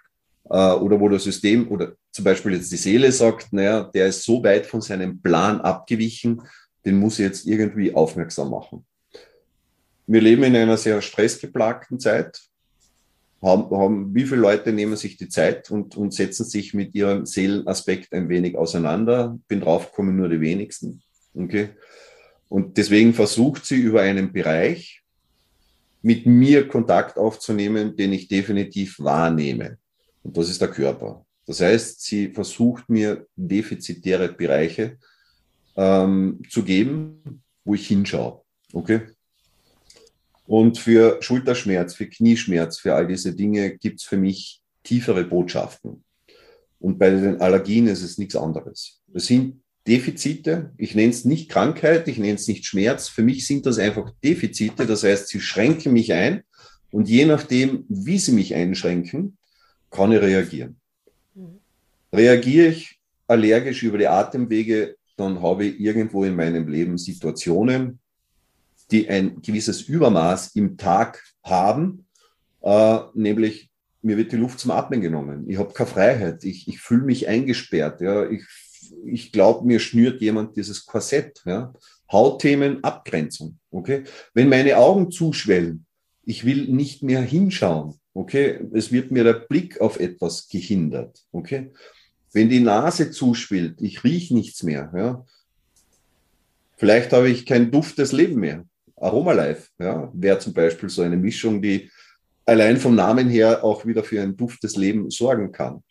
[0.50, 4.24] äh, oder wo das System oder zum Beispiel jetzt die Seele sagt, naja, der ist
[4.24, 6.42] so weit von seinem Plan abgewichen,
[6.86, 8.86] den muss ich jetzt irgendwie aufmerksam machen.
[10.06, 12.40] Wir leben in einer sehr stressgeplagten Zeit
[13.42, 17.26] haben, haben, wie viele Leute nehmen sich die Zeit und, und setzen sich mit ihrem
[17.26, 19.38] Seelenaspekt ein wenig auseinander.
[19.48, 21.02] Bin draufgekommen, nur die wenigsten.
[21.34, 21.70] Okay.
[22.50, 25.04] Und deswegen versucht sie über einen Bereich
[26.02, 29.78] mit mir Kontakt aufzunehmen, den ich definitiv wahrnehme.
[30.24, 31.26] Und das ist der Körper.
[31.46, 34.98] Das heißt, sie versucht mir defizitäre Bereiche
[35.76, 38.42] ähm, zu geben, wo ich hinschaue.
[38.74, 39.02] Okay?
[40.48, 46.04] Und für Schulterschmerz, für Knieschmerz, für all diese Dinge gibt es für mich tiefere Botschaften.
[46.80, 49.02] Und bei den Allergien ist es nichts anderes.
[49.14, 50.72] Es sind Defizite.
[50.78, 53.10] Ich nenne es nicht Krankheit, ich nenne es nicht Schmerz.
[53.10, 54.86] Für mich sind das einfach Defizite.
[54.86, 56.44] Das heißt, sie schränken mich ein.
[56.92, 59.38] Und je nachdem, wie sie mich einschränken,
[59.92, 60.80] kann ich reagieren.
[62.14, 68.00] Reagiere ich allergisch über die Atemwege, dann habe ich irgendwo in meinem Leben Situationen,
[68.92, 72.06] die ein gewisses Übermaß im Tag haben,
[72.62, 73.70] äh, nämlich
[74.02, 75.50] mir wird die Luft zum Atmen genommen.
[75.50, 76.44] Ich habe keine Freiheit.
[76.44, 78.02] Ich, ich fühle mich eingesperrt.
[78.02, 78.30] Ja.
[78.30, 78.44] Ich,
[79.06, 81.42] ich glaube, mir schnürt jemand dieses Korsett.
[81.46, 81.74] Ja.
[82.12, 83.60] Hautthemen, Abgrenzung.
[83.72, 84.04] Okay?
[84.34, 85.86] Wenn meine Augen zuschwellen,
[86.24, 88.00] ich will nicht mehr hinschauen.
[88.14, 88.60] Okay?
[88.74, 91.26] Es wird mir der Blick auf etwas gehindert.
[91.32, 91.72] Okay?
[92.32, 94.92] Wenn die Nase zuschwillt, ich rieche nichts mehr.
[94.96, 95.26] Ja?
[96.78, 98.66] Vielleicht habe ich kein duftes Leben mehr.
[98.98, 100.12] Aromalife ja?
[100.14, 101.90] wäre zum Beispiel so eine Mischung, die
[102.46, 105.84] allein vom Namen her auch wieder für ein duftes Leben sorgen kann.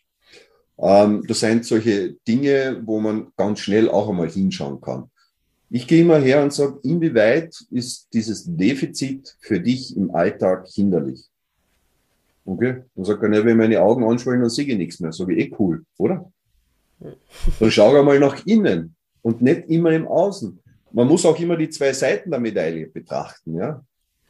[0.79, 5.09] Ähm, das sind solche Dinge, wo man ganz schnell auch einmal hinschauen kann.
[5.69, 11.25] Ich gehe immer her und sage, inwieweit ist dieses Defizit für dich im Alltag hinderlich?
[12.45, 15.11] Okay, dann sagt er, wenn meine Augen anschwellen, dann sehe ich nichts mehr.
[15.11, 16.31] Sage ich, eh cool, oder?
[17.59, 20.57] Dann schau einmal nach innen und nicht immer im Außen.
[20.91, 23.83] Man muss auch immer die zwei Seiten der Medaille betrachten, ja.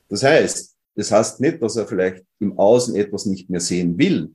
[0.09, 4.33] Das heißt, das heißt nicht, dass er vielleicht im Außen etwas nicht mehr sehen will,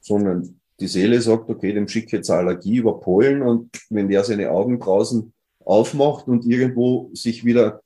[0.00, 4.50] sondern die Seele sagt, okay, dem schicke jetzt Allergie über Polen und wenn der seine
[4.50, 5.32] Augen draußen
[5.64, 7.82] aufmacht und irgendwo sich wieder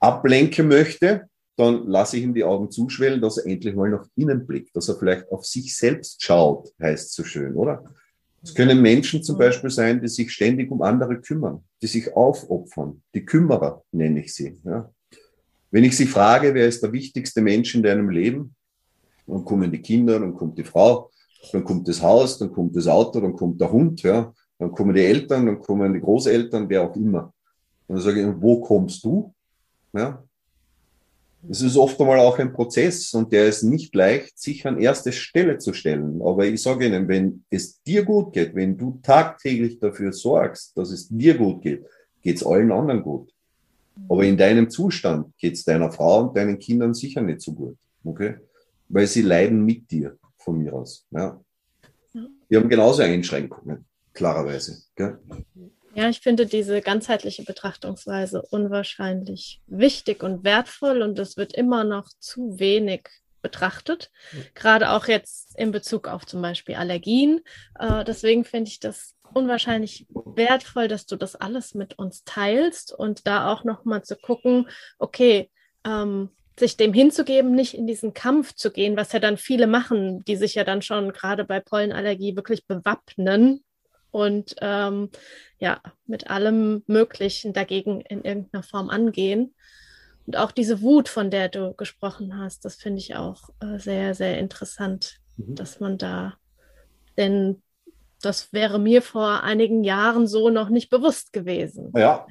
[0.00, 4.46] ablenken möchte, dann lasse ich ihm die Augen zuschwellen, dass er endlich mal nach innen
[4.46, 7.84] blickt, dass er vielleicht auf sich selbst schaut, heißt so schön, oder?
[8.42, 13.02] Es können Menschen zum Beispiel sein, die sich ständig um andere kümmern, die sich aufopfern.
[13.14, 14.58] Die Kümmerer nenne ich sie.
[14.64, 14.90] Ja.
[15.70, 18.54] Wenn ich sie frage, wer ist der wichtigste Mensch in deinem Leben,
[19.26, 21.10] dann kommen die Kinder, dann kommt die Frau,
[21.52, 24.02] dann kommt das Haus, dann kommt das Auto, dann kommt der Hund.
[24.02, 24.32] Ja.
[24.58, 27.32] Dann kommen die Eltern, dann kommen die Großeltern, wer auch immer.
[27.86, 29.34] Und dann sage ich, wo kommst du?
[29.92, 30.22] Ja.
[31.48, 35.12] Es ist oft einmal auch ein Prozess und der ist nicht leicht, sich an erste
[35.12, 36.20] Stelle zu stellen.
[36.22, 40.90] Aber ich sage Ihnen, wenn es dir gut geht, wenn du tagtäglich dafür sorgst, dass
[40.90, 41.84] es dir gut geht,
[42.22, 43.32] geht es allen anderen gut.
[44.08, 47.76] Aber in deinem Zustand geht es deiner Frau und deinen Kindern sicher nicht so gut.
[48.04, 48.36] Okay?
[48.88, 51.06] Weil sie leiden mit dir, von mir aus.
[51.10, 51.40] Ja.
[52.50, 54.82] Die haben genauso Einschränkungen klarerweise.
[54.96, 55.18] Gell?
[55.94, 62.08] Ja, ich finde diese ganzheitliche Betrachtungsweise unwahrscheinlich wichtig und wertvoll und es wird immer noch
[62.20, 63.08] zu wenig
[63.42, 64.10] betrachtet,
[64.54, 67.40] gerade auch jetzt in Bezug auf zum Beispiel Allergien.
[67.78, 73.26] Äh, deswegen finde ich das unwahrscheinlich wertvoll, dass du das alles mit uns teilst und
[73.26, 74.68] da auch nochmal zu gucken,
[74.98, 75.50] okay,
[75.84, 80.24] ähm, sich dem hinzugeben, nicht in diesen Kampf zu gehen, was ja dann viele machen,
[80.24, 83.64] die sich ja dann schon gerade bei Pollenallergie wirklich bewappnen
[84.10, 85.10] und ähm,
[85.58, 89.54] ja, mit allem Möglichen dagegen in irgendeiner Form angehen.
[90.26, 94.14] Und auch diese Wut, von der du gesprochen hast, das finde ich auch äh, sehr,
[94.14, 95.54] sehr interessant, mhm.
[95.54, 96.34] dass man da,
[97.16, 97.62] denn
[98.22, 101.92] das wäre mir vor einigen Jahren so noch nicht bewusst gewesen.
[101.96, 102.26] Ja.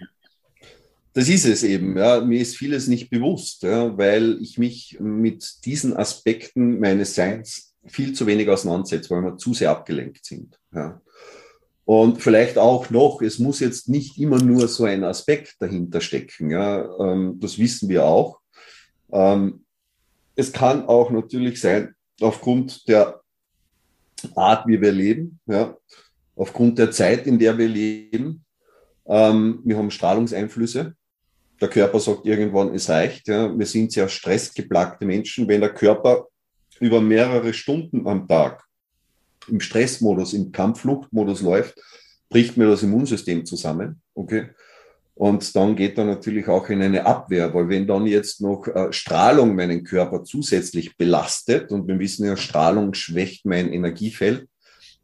[1.14, 1.98] Das ist es eben.
[1.98, 2.22] Ja.
[2.22, 8.14] Mir ist vieles nicht bewusst, ja, weil ich mich mit diesen Aspekten meines Seins viel
[8.14, 10.60] zu wenig auseinandersetze, weil wir zu sehr abgelenkt sind.
[10.74, 11.02] Ja.
[11.90, 16.52] Und vielleicht auch noch, es muss jetzt nicht immer nur so ein Aspekt dahinter stecken.
[16.52, 18.38] Ja, ähm, das wissen wir auch.
[19.12, 19.66] Ähm,
[20.36, 23.22] es kann auch natürlich sein, aufgrund der
[24.36, 25.76] Art, wie wir leben, ja,
[26.36, 28.46] aufgrund der Zeit, in der wir leben.
[29.08, 30.94] Ähm, wir haben Strahlungseinflüsse.
[31.60, 33.28] Der Körper sagt irgendwann, es reicht.
[33.28, 33.58] Ja.
[33.58, 35.48] Wir sind sehr stressgeplagte Menschen.
[35.48, 36.28] Wenn der Körper
[36.80, 38.69] über mehrere Stunden am Tag
[39.52, 41.80] im Stressmodus, im Kampffluchtmodus läuft,
[42.30, 44.02] bricht mir das Immunsystem zusammen.
[44.14, 44.50] Okay.
[45.16, 48.93] Und dann geht er natürlich auch in eine Abwehr, weil wenn dann jetzt noch äh,
[48.93, 54.47] Strahlung meinen Körper zusätzlich belastet, und wir wissen ja, Strahlung schwächt mein Energiefeld,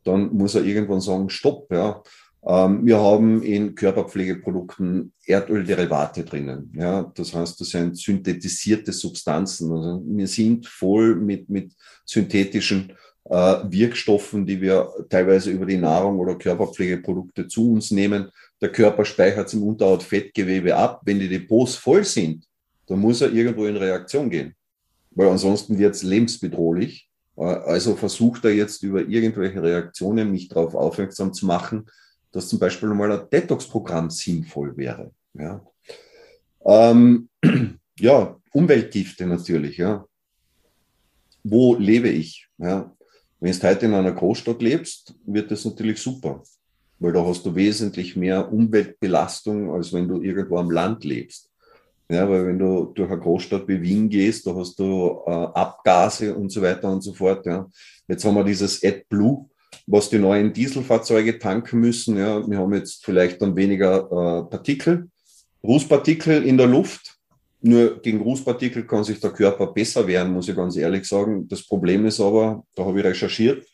[0.06, 2.02] dann muss er irgendwann sagen, stopp, ja.
[2.48, 6.72] Ähm, wir haben in Körperpflegeprodukten Erdölderivate drinnen.
[6.78, 9.72] Ja, das heißt, das sind synthetisierte Substanzen.
[9.72, 11.74] Also wir sind voll mit, mit
[12.06, 12.94] synthetischen
[13.28, 18.30] Wirkstoffen, die wir teilweise über die Nahrung oder Körperpflegeprodukte zu uns nehmen.
[18.62, 21.02] Der Körper speichert es im Unterhautfettgewebe ab.
[21.06, 22.46] Wenn die Depots voll sind,
[22.86, 24.56] dann muss er irgendwo in Reaktion gehen,
[25.12, 27.10] weil ansonsten wird es lebensbedrohlich.
[27.36, 31.88] Äh, also versucht er jetzt über irgendwelche Reaktionen mich darauf aufmerksam zu machen,
[32.32, 35.12] dass zum Beispiel mal ein Detox-Programm sinnvoll wäre.
[35.34, 35.66] Ja.
[36.64, 37.30] Ähm,
[38.00, 39.78] ja, Umweltgifte natürlich.
[39.78, 40.06] Ja.
[41.44, 42.48] Wo lebe ich?
[42.58, 42.96] Ja.
[43.40, 46.42] Wenn du heute in einer Großstadt lebst, wird das natürlich super,
[47.00, 51.50] weil da hast du wesentlich mehr Umweltbelastung, als wenn du irgendwo am Land lebst.
[52.10, 56.36] Ja, weil wenn du durch eine Großstadt wie Wien gehst, da hast du äh, Abgase
[56.36, 57.46] und so weiter und so fort.
[57.46, 57.68] Ja.
[58.08, 59.50] Jetzt haben wir dieses AdBlue
[59.88, 62.18] was die neuen Dieselfahrzeuge tanken müssen.
[62.18, 65.10] Ja, wir haben jetzt vielleicht dann weniger äh, Partikel,
[65.64, 67.15] Rußpartikel in der Luft.
[67.68, 71.48] Nur gegen Rußpartikel kann sich der Körper besser wehren, muss ich ganz ehrlich sagen.
[71.48, 73.66] Das Problem ist aber, da habe ich recherchiert,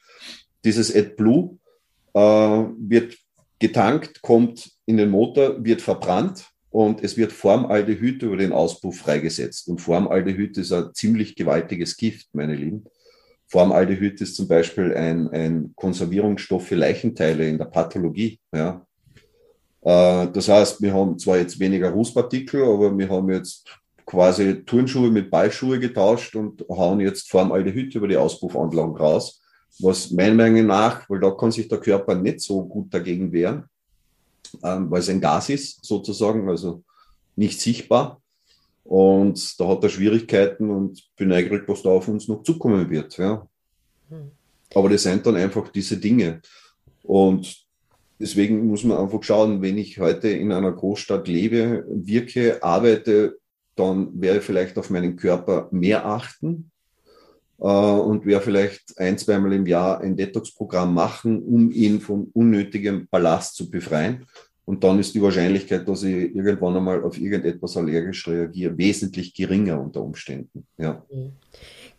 [0.64, 1.58] dieses AdBlue
[2.14, 3.18] äh, wird
[3.60, 9.68] getankt, kommt in den Motor, wird verbrannt und es wird Formaldehyd über den Auspuff freigesetzt.
[9.68, 12.86] Und Formaldehyd ist ein ziemlich gewaltiges Gift, meine Lieben.
[13.48, 18.39] Formaldehyd ist zum Beispiel ein, ein Konservierungsstoff für Leichenteile in der Pathologie.
[18.56, 18.86] Ja.
[19.82, 23.68] Äh, das heißt, wir haben zwar jetzt weniger Rußpartikel, aber wir haben jetzt
[24.06, 29.41] quasi Turnschuhe mit Ballschuhe getauscht und hauen jetzt Formaldehyd über die Auspuffanlagen raus.
[29.80, 33.66] Was meiner Meinung nach, weil da kann sich der Körper nicht so gut dagegen wehren,
[34.64, 36.84] ähm, weil es ein Gas ist, sozusagen, also
[37.36, 38.22] nicht sichtbar.
[38.84, 43.18] Und da hat er Schwierigkeiten und bin neugierig, was da auf uns noch zukommen wird.
[43.18, 43.47] Ja.
[44.10, 44.32] Hm.
[44.74, 46.41] Aber das sind dann einfach diese Dinge.
[47.04, 47.66] Und
[48.20, 53.38] deswegen muss man einfach schauen, wenn ich heute in einer Großstadt lebe, wirke, arbeite,
[53.76, 56.72] dann werde ich vielleicht auf meinen Körper mehr achten
[57.59, 63.07] äh, und werde vielleicht ein, zweimal im Jahr ein Detox-Programm machen, um ihn von unnötigem
[63.09, 64.26] Ballast zu befreien.
[64.65, 69.82] Und dann ist die Wahrscheinlichkeit, dass ich irgendwann einmal auf irgendetwas allergisch reagiere, wesentlich geringer
[69.82, 70.65] unter Umständen.
[70.78, 71.03] Ja.
[71.09, 71.34] Mhm.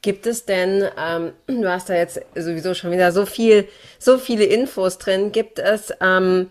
[0.01, 3.69] Gibt es denn, ähm, du hast da jetzt sowieso schon wieder so viel,
[4.01, 6.49] so viele Infos drin, gibt es ähm,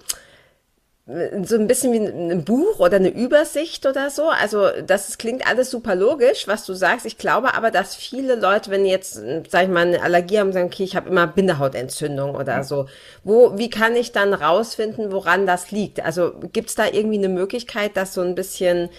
[1.43, 4.29] so ein bisschen wie ein Buch oder eine Übersicht oder so.
[4.29, 7.05] Also das klingt alles super logisch, was du sagst.
[7.05, 10.67] Ich glaube aber, dass viele Leute, wenn jetzt, sag ich mal, eine Allergie haben, sagen,
[10.67, 12.87] okay, ich habe immer Bindehautentzündung oder so.
[13.23, 16.03] Wo, wie kann ich dann rausfinden, woran das liegt?
[16.03, 18.89] Also gibt es da irgendwie eine Möglichkeit, das so ein bisschen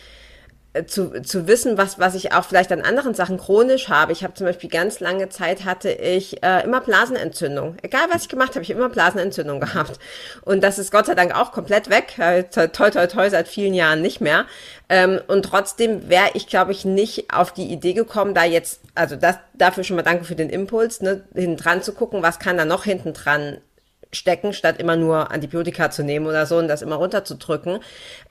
[0.87, 4.13] zu, zu wissen, was, was ich auch vielleicht an anderen Sachen chronisch habe.
[4.13, 7.77] Ich habe zum Beispiel ganz lange Zeit hatte ich äh, immer Blasenentzündung.
[7.83, 9.99] Egal was ich gemacht habe, ich immer Blasenentzündung gehabt.
[10.43, 12.19] Und das ist Gott sei Dank auch komplett weg.
[12.19, 14.47] Äh, toi, toi, toi, seit vielen Jahren nicht mehr.
[14.89, 19.17] Ähm, und trotzdem wäre ich, glaube ich, nicht auf die Idee gekommen, da jetzt, also
[19.17, 22.57] das, dafür schon mal danke für den Impuls, ne, hinten dran zu gucken, was kann
[22.57, 23.59] da noch hinten dran
[24.15, 27.81] stecken, statt immer nur Antibiotika zu nehmen oder so und das immer runterzudrücken.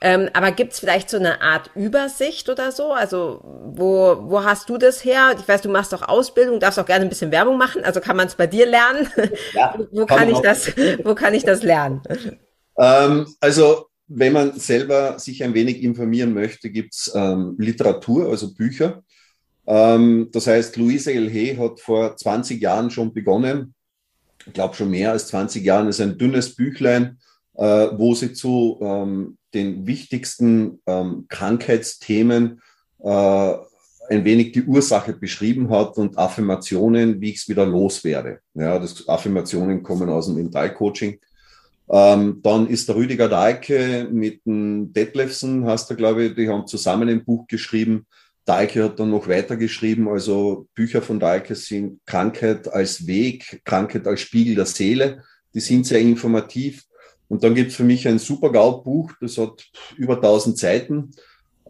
[0.00, 2.92] Ähm, aber gibt's vielleicht so eine Art Übersicht oder so?
[2.92, 5.34] Also wo, wo hast du das her?
[5.38, 7.84] Ich weiß, du machst doch Ausbildung, darfst auch gerne ein bisschen Werbung machen.
[7.84, 9.08] Also kann man es bei dir lernen?
[9.54, 10.72] Ja, wo kann, kann ich das,
[11.04, 12.00] wo kann ich das lernen?
[12.78, 19.02] Ähm, also wenn man selber sich ein wenig informieren möchte, gibt's ähm, Literatur, also Bücher.
[19.66, 23.74] Ähm, das heißt, Luise Elhe hat vor 20 Jahren schon begonnen,
[24.46, 27.18] ich glaube schon mehr als 20 Jahren, ist ein dünnes Büchlein,
[27.54, 32.60] äh, wo sie zu ähm, den wichtigsten ähm, Krankheitsthemen
[33.02, 33.54] äh,
[34.08, 38.40] ein wenig die Ursache beschrieben hat und Affirmationen, wie ich es wieder loswerde.
[38.54, 41.18] Ja, das Affirmationen kommen aus dem Mentalcoaching.
[41.88, 46.66] Ähm, dann ist der Rüdiger Dahlke mit dem Detlefsen, hast du, glaube ich, die haben
[46.66, 48.06] zusammen ein Buch geschrieben,
[48.44, 54.20] Dahlke hat dann noch weitergeschrieben, also Bücher von Dahlke sind Krankheit als Weg, Krankheit als
[54.20, 55.22] Spiegel der Seele.
[55.54, 56.84] Die sind sehr informativ.
[57.28, 59.64] Und dann gibt es für mich ein super Buch, das hat
[59.96, 61.12] über 1000 Seiten,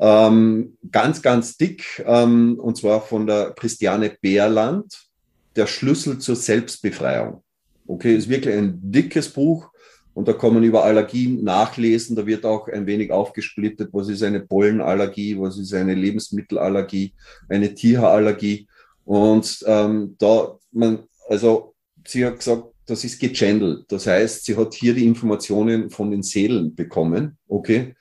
[0.00, 5.08] ähm, ganz, ganz dick, ähm, und zwar von der Christiane Beerland,
[5.54, 7.42] Der Schlüssel zur Selbstbefreiung.
[7.86, 9.70] Okay, ist wirklich ein dickes Buch,
[10.14, 12.16] und da kann man über Allergien nachlesen.
[12.16, 17.14] Da wird auch ein wenig aufgesplittet, was ist eine Pollenallergie, was ist eine Lebensmittelallergie,
[17.48, 18.66] eine Tierhaarallergie.
[19.04, 21.74] Und ähm, da, man, also
[22.06, 23.84] sie hat gesagt, das ist gechannelt.
[23.88, 27.94] Das heißt, sie hat hier die Informationen von den Seelen bekommen, okay,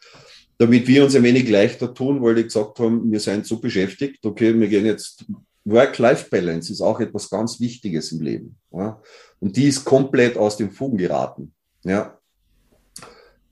[0.57, 4.25] damit wir uns ein wenig leichter tun, weil die gesagt haben, wir sind so beschäftigt,
[4.25, 5.25] okay, wir gehen jetzt,
[5.63, 8.57] Work-Life-Balance ist auch etwas ganz Wichtiges im Leben.
[8.71, 9.01] Ja?
[9.39, 11.53] Und die ist komplett aus dem Fugen geraten.
[11.83, 12.17] Ja.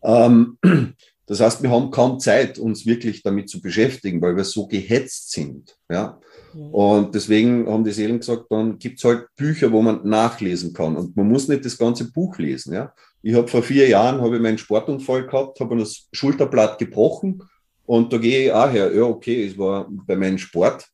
[0.03, 0.57] Ähm,
[1.25, 5.31] das heißt, wir haben kaum Zeit, uns wirklich damit zu beschäftigen, weil wir so gehetzt
[5.31, 5.75] sind.
[5.89, 6.19] Ja.
[6.53, 10.95] Und deswegen haben die Seelen gesagt, dann gibt es halt Bücher, wo man nachlesen kann.
[10.95, 12.73] Und man muss nicht das ganze Buch lesen.
[12.73, 12.93] Ja.
[13.21, 17.43] Ich habe vor vier Jahren habe ich meinen Sportunfall gehabt, habe das Schulterblatt gebrochen
[17.85, 18.93] und da gehe ich auch her.
[18.93, 20.87] Ja, okay, es war bei meinem Sport.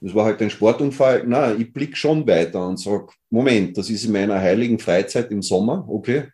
[0.00, 1.24] Das war halt ein Sportunfall.
[1.26, 5.42] Na, ich blicke schon weiter und sage, Moment, das ist in meiner heiligen Freizeit im
[5.42, 6.28] Sommer, okay.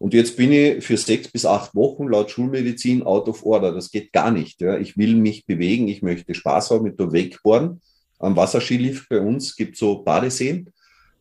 [0.00, 3.70] Und jetzt bin ich für sechs bis acht Wochen laut Schulmedizin out of order.
[3.70, 4.62] Das geht gar nicht.
[4.62, 4.78] Ja.
[4.78, 7.82] Ich will mich bewegen, ich möchte Spaß haben mit der Wakeboarden.
[8.18, 10.70] Am Wasserskilift bei uns gibt so Badeseen.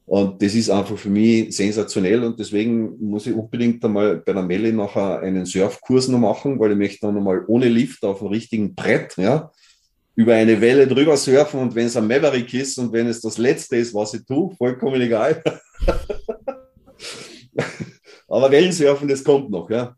[0.05, 4.43] Und das ist einfach für mich sensationell und deswegen muss ich unbedingt einmal bei der
[4.43, 8.31] Melle nachher einen Surfkurs noch machen, weil ich möchte dann nochmal ohne Lift auf einem
[8.31, 9.51] richtigen Brett, ja,
[10.15, 13.37] über eine Welle drüber surfen und wenn es ein Maverick ist und wenn es das
[13.37, 15.43] Letzte ist, was ich tue, vollkommen egal.
[18.29, 19.69] Aber Wellensurfen, das kommt noch.
[19.69, 19.95] Ja.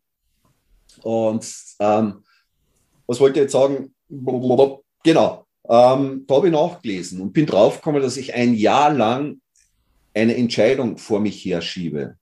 [1.03, 1.45] Und
[1.79, 2.23] ähm,
[3.07, 3.93] was wollte ich jetzt sagen?
[5.03, 5.45] Genau.
[5.67, 9.39] Ähm, da habe ich nachgelesen und bin draufgekommen, dass ich ein Jahr lang
[10.13, 12.15] eine Entscheidung vor mich herschiebe.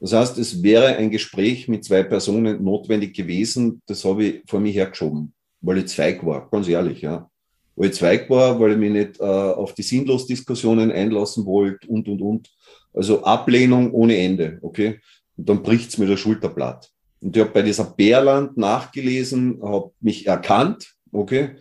[0.00, 4.60] Das heißt, es wäre ein Gespräch mit zwei Personen notwendig gewesen, das habe ich vor
[4.60, 7.28] mir hergeschoben, weil ich zweig war, ganz ehrlich, ja.
[7.74, 12.08] Weil ich zweig war, weil ich mich nicht äh, auf die Sinnlos-Diskussionen einlassen wollte und,
[12.08, 12.50] und, und.
[12.92, 15.00] Also Ablehnung ohne Ende, okay.
[15.38, 16.90] Und dann bricht's mir der Schulterblatt.
[17.20, 21.56] Und ich habe bei dieser Bärland nachgelesen, habe mich erkannt, okay,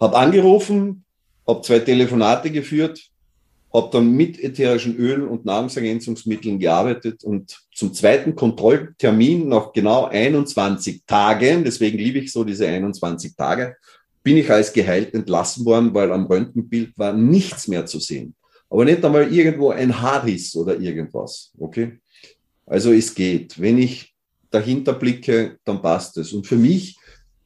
[0.00, 1.04] habe angerufen,
[1.46, 3.00] habe zwei Telefonate geführt,
[3.72, 11.02] habe dann mit ätherischen Ölen und Nahrungsergänzungsmitteln gearbeitet und zum zweiten Kontrolltermin nach genau 21
[11.06, 13.76] Tagen, deswegen liebe ich so diese 21 Tage,
[14.22, 18.34] bin ich als geheilt entlassen worden, weil am Röntgenbild war nichts mehr zu sehen.
[18.70, 21.52] Aber nicht einmal irgendwo ein Haarriss oder irgendwas.
[21.58, 21.98] Okay?
[22.66, 23.60] Also es geht.
[23.60, 24.14] Wenn ich
[24.50, 26.32] dahinter blicke, dann passt es.
[26.32, 26.96] Und für mich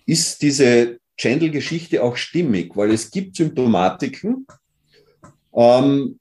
[0.07, 4.47] ist diese Chandel-Geschichte auch stimmig, weil es gibt Symptomatiken,
[5.55, 6.19] ähm,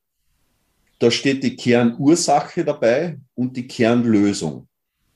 [1.00, 4.68] da steht die Kernursache dabei und die Kernlösung.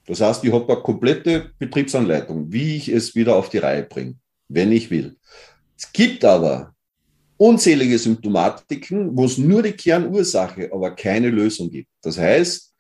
[0.06, 4.16] Das heißt, ich habe eine komplette Betriebsanleitung, wie ich es wieder auf die Reihe bringe,
[4.48, 5.18] wenn ich will.
[5.76, 6.76] Es gibt aber
[7.38, 11.90] unzählige Symptomatiken, wo es nur die Kernursache, aber keine Lösung gibt.
[12.04, 12.71] Das heißt,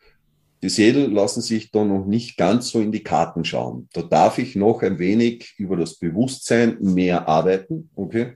[0.63, 3.89] die Seelen lassen sich da noch nicht ganz so in die Karten schauen.
[3.93, 7.89] Da darf ich noch ein wenig über das Bewusstsein mehr arbeiten.
[7.95, 8.33] Okay.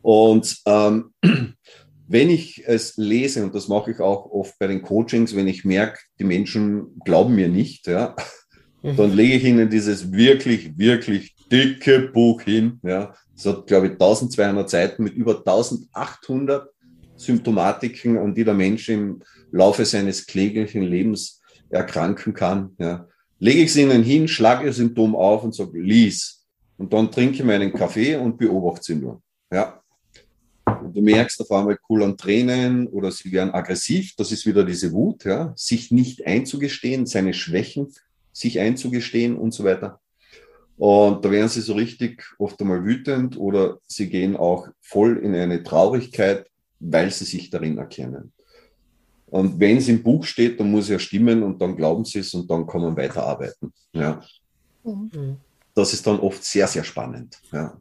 [0.00, 1.10] Und ähm,
[2.08, 5.64] wenn ich es lese, und das mache ich auch oft bei den Coachings, wenn ich
[5.64, 8.16] merke, die Menschen glauben mir nicht, ja,
[8.82, 8.96] mhm.
[8.96, 12.80] dann lege ich ihnen dieses wirklich, wirklich dicke Buch hin.
[12.82, 13.14] Ja.
[13.34, 16.70] Das hat, glaube ich, 1200 Seiten mit über 1800
[17.16, 21.40] Symptomatiken, an die der Mensch im Laufe seines kläglichen Lebens
[21.70, 22.74] erkranken kann.
[22.78, 23.06] Ja.
[23.38, 26.46] Lege ich es ihnen hin, schlage ihr Symptom auf und sage, lies.
[26.76, 29.22] Und dann trinke ich meinen Kaffee und beobachte sie nur.
[29.52, 29.82] Ja.
[30.64, 34.14] Und du merkst auf einmal cool an Tränen oder sie werden aggressiv.
[34.16, 35.52] Das ist wieder diese Wut, ja.
[35.56, 37.92] Sich nicht einzugestehen, seine Schwächen
[38.32, 40.00] sich einzugestehen und so weiter.
[40.76, 45.34] Und da werden sie so richtig oft einmal wütend oder sie gehen auch voll in
[45.34, 48.32] eine Traurigkeit, weil sie sich darin erkennen.
[49.30, 52.20] Und wenn es im Buch steht, dann muss es ja stimmen und dann glauben sie
[52.20, 53.72] es und dann kann man weiterarbeiten.
[53.92, 54.20] Ja.
[54.84, 55.36] Mhm.
[55.74, 57.38] Das ist dann oft sehr, sehr spannend.
[57.52, 57.80] Ja.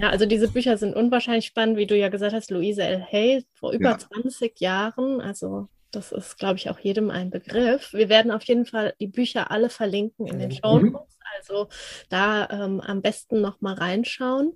[0.00, 3.04] Ja, also diese Bücher sind unwahrscheinlich spannend, wie du ja gesagt hast, Louise L.
[3.10, 3.98] Hay vor über ja.
[3.98, 5.20] 20 Jahren.
[5.20, 7.92] Also das ist, glaube ich, auch jedem ein Begriff.
[7.92, 10.54] Wir werden auf jeden Fall die Bücher alle verlinken in den mhm.
[10.54, 11.18] Show Notes.
[11.38, 11.68] Also
[12.08, 14.52] da ähm, am besten noch mal reinschauen.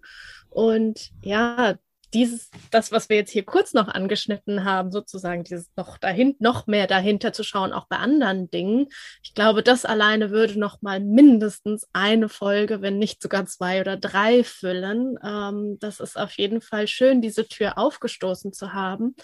[0.50, 1.76] Und ja,
[2.14, 6.66] dieses, das, was wir jetzt hier kurz noch angeschnitten haben, sozusagen dieses noch dahin, noch
[6.66, 8.88] mehr dahinter zu schauen, auch bei anderen Dingen.
[9.22, 13.96] Ich glaube, das alleine würde noch mal mindestens eine Folge, wenn nicht sogar zwei oder
[13.96, 15.18] drei füllen.
[15.24, 19.14] Ähm, das ist auf jeden Fall schön, diese Tür aufgestoßen zu haben,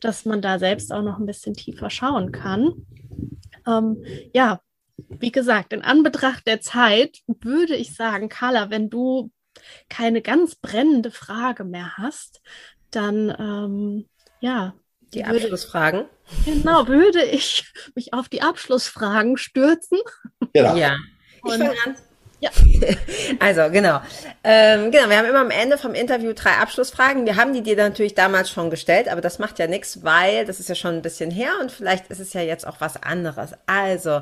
[0.00, 2.86] dass man da selbst auch noch ein bisschen tiefer schauen kann.
[3.66, 4.60] Ähm, ja,
[5.08, 9.30] wie gesagt, in Anbetracht der Zeit würde ich sagen, Carla, wenn du
[9.88, 12.40] keine ganz brennende Frage mehr hast,
[12.90, 14.08] dann ähm,
[14.40, 14.74] ja.
[15.14, 16.06] Die Abschlussfragen.
[16.46, 19.98] genau, würde ich mich auf die Abschlussfragen stürzen.
[20.54, 20.76] Genau.
[20.76, 20.96] Ja.
[21.44, 21.96] Ich fange an.
[22.42, 22.50] Ja.
[23.38, 24.00] Also genau.
[24.44, 27.24] Ähm, genau, wir haben immer am Ende vom Interview drei Abschlussfragen.
[27.24, 30.60] Wir haben die dir natürlich damals schon gestellt, aber das macht ja nichts, weil das
[30.60, 33.52] ist ja schon ein bisschen her und vielleicht ist es ja jetzt auch was anderes.
[33.66, 34.20] Also,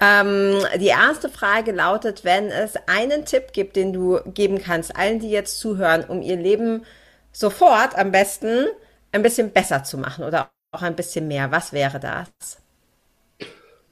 [0.00, 5.20] ähm, die erste Frage lautet, wenn es einen Tipp gibt, den du geben kannst, allen,
[5.20, 6.84] die jetzt zuhören, um ihr Leben
[7.32, 8.66] sofort am besten
[9.12, 12.58] ein bisschen besser zu machen oder auch ein bisschen mehr, was wäre das?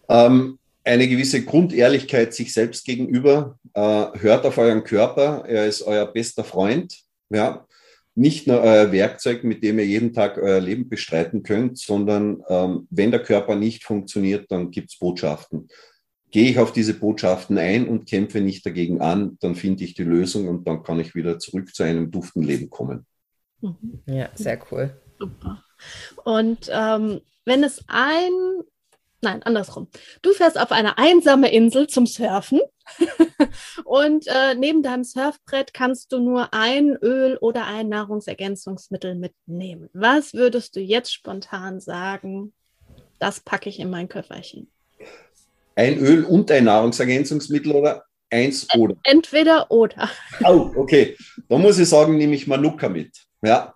[0.08, 3.58] Ähm, eine gewisse Grundehrlichkeit sich selbst gegenüber.
[3.74, 6.98] Äh, hört auf euren Körper, er ist euer bester Freund.
[7.28, 7.66] Ja?
[8.14, 12.86] Nicht nur euer Werkzeug, mit dem ihr jeden Tag euer Leben bestreiten könnt, sondern ähm,
[12.90, 15.68] wenn der Körper nicht funktioniert, dann gibt es Botschaften
[16.30, 20.04] gehe ich auf diese Botschaften ein und kämpfe nicht dagegen an, dann finde ich die
[20.04, 23.06] Lösung und dann kann ich wieder zurück zu einem duften Leben kommen.
[23.60, 24.02] Mhm.
[24.06, 24.96] Ja, sehr cool.
[25.18, 25.64] Super.
[26.24, 28.30] Und ähm, wenn es ein,
[29.22, 29.88] nein, andersrum.
[30.22, 32.60] Du fährst auf eine einsame Insel zum Surfen
[33.84, 39.88] und äh, neben deinem Surfbrett kannst du nur ein Öl oder ein Nahrungsergänzungsmittel mitnehmen.
[39.92, 42.52] Was würdest du jetzt spontan sagen?
[43.18, 44.70] Das packe ich in mein Köfferchen.
[45.74, 48.96] Ein Öl und ein Nahrungsergänzungsmittel oder eins oder?
[49.04, 50.10] Entweder oder.
[50.44, 51.16] Oh, okay.
[51.48, 53.16] Da muss ich sagen, nehme ich Manuka mit.
[53.42, 53.74] Ja.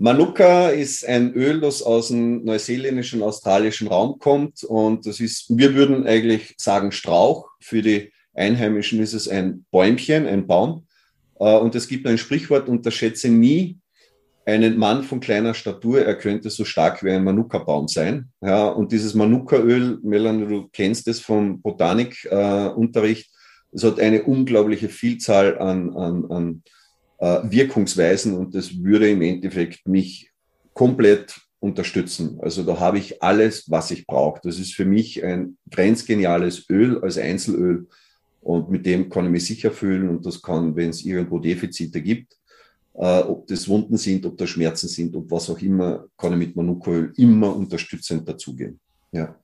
[0.00, 4.62] Manuka ist ein Öl, das aus dem neuseeländischen, australischen Raum kommt.
[4.62, 7.48] Und das ist, wir würden eigentlich sagen Strauch.
[7.60, 10.86] Für die Einheimischen ist es ein Bäumchen, ein Baum.
[11.40, 13.78] Äh, und es gibt ein Sprichwort, unterschätze nie
[14.46, 18.30] einen Mann von kleiner Statur, er könnte so stark wie ein Manuka-Baum sein.
[18.40, 23.36] Ja, und dieses Manuka-Öl, Melanie, du kennst es vom Botanikunterricht, äh,
[23.72, 26.62] es hat eine unglaubliche Vielzahl an, an, an
[27.20, 30.30] Wirkungsweisen und das würde im Endeffekt mich
[30.72, 32.38] komplett unterstützen.
[32.40, 34.40] Also da habe ich alles, was ich brauche.
[34.44, 37.88] Das ist für mich ein grenzgeniales Öl als Einzelöl
[38.40, 42.00] und mit dem kann ich mich sicher fühlen und das kann, wenn es irgendwo Defizite
[42.00, 42.36] gibt,
[42.94, 46.38] äh, ob das Wunden sind, ob das Schmerzen sind, ob was auch immer, kann ich
[46.38, 48.78] mit Manukaöl immer unterstützend dazugehen.
[49.10, 49.36] Ja.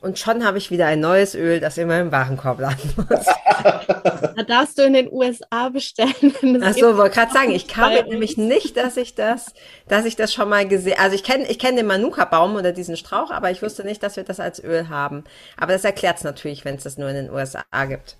[0.00, 3.24] Und schon habe ich wieder ein neues Öl, das in meinem Warenkorb landen muss.
[3.62, 6.60] da darfst du in den USA bestellen.
[6.60, 9.54] Ach so, wollte gerade sagen, ich glaube nämlich nicht, dass ich das,
[9.86, 12.96] dass ich das schon mal gesehen, also ich kenne, ich kenne den Manuka-Baum oder diesen
[12.96, 15.22] Strauch, aber ich wusste nicht, dass wir das als Öl haben.
[15.56, 18.16] Aber das erklärt es natürlich, wenn es das nur in den USA gibt.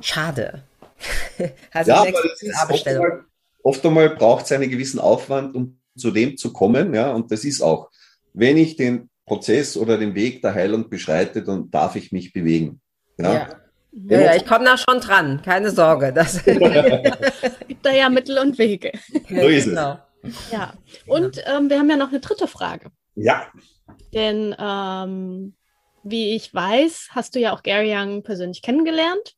[0.00, 0.64] Schade.
[1.72, 3.24] also ja, aber das ist oft einmal,
[3.62, 7.44] oft einmal braucht es einen gewissen Aufwand, um zu dem zu kommen, ja, und das
[7.44, 7.90] ist auch,
[8.32, 12.80] wenn ich den Prozess oder den Weg der Heilung beschreite, dann darf ich mich bewegen.
[13.18, 13.32] Ja.
[13.32, 13.48] ja.
[13.90, 16.12] Ja, ja, ich komme da schon dran, keine Sorge.
[16.14, 18.92] Das gibt da ja Mittel und Wege.
[19.28, 19.98] So ist genau.
[20.22, 20.52] es.
[20.52, 20.74] Ja,
[21.06, 22.90] und ähm, wir haben ja noch eine dritte Frage.
[23.14, 23.46] Ja.
[24.12, 25.54] Denn ähm,
[26.10, 29.36] wie ich weiß, hast du ja auch Gary Young persönlich kennengelernt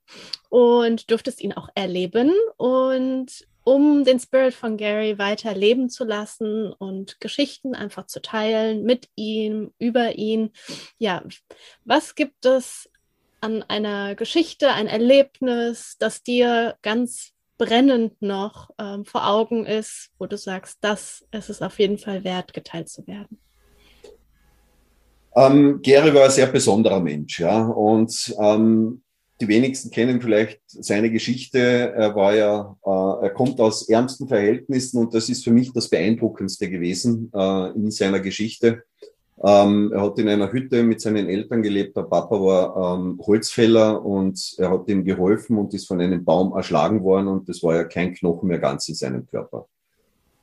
[0.49, 2.33] und durftest ihn auch erleben.
[2.57, 8.85] Und um den Spirit von Gary weiter leben zu lassen und Geschichten einfach zu teilen
[8.85, 10.51] mit ihm, über ihn.
[10.99, 11.23] Ja,
[11.85, 12.91] was gibt es
[13.41, 20.27] an einer Geschichte, ein Erlebnis, das dir ganz brennend noch ähm, vor Augen ist, wo
[20.27, 23.39] du sagst, das ist es auf jeden Fall wert, geteilt zu werden?
[25.35, 29.03] Ähm, Gary war ein sehr besonderer Mensch, ja, und ähm,
[29.41, 31.59] die wenigsten kennen vielleicht seine Geschichte.
[31.59, 35.89] Er war ja, äh, er kommt aus ärmsten Verhältnissen und das ist für mich das
[35.89, 38.83] Beeindruckendste gewesen äh, in seiner Geschichte.
[39.43, 41.97] Ähm, er hat in einer Hütte mit seinen Eltern gelebt.
[41.97, 46.53] Der Papa war ähm, Holzfäller und er hat ihm geholfen und ist von einem Baum
[46.53, 49.67] erschlagen worden und es war ja kein Knochen mehr ganz in seinem Körper.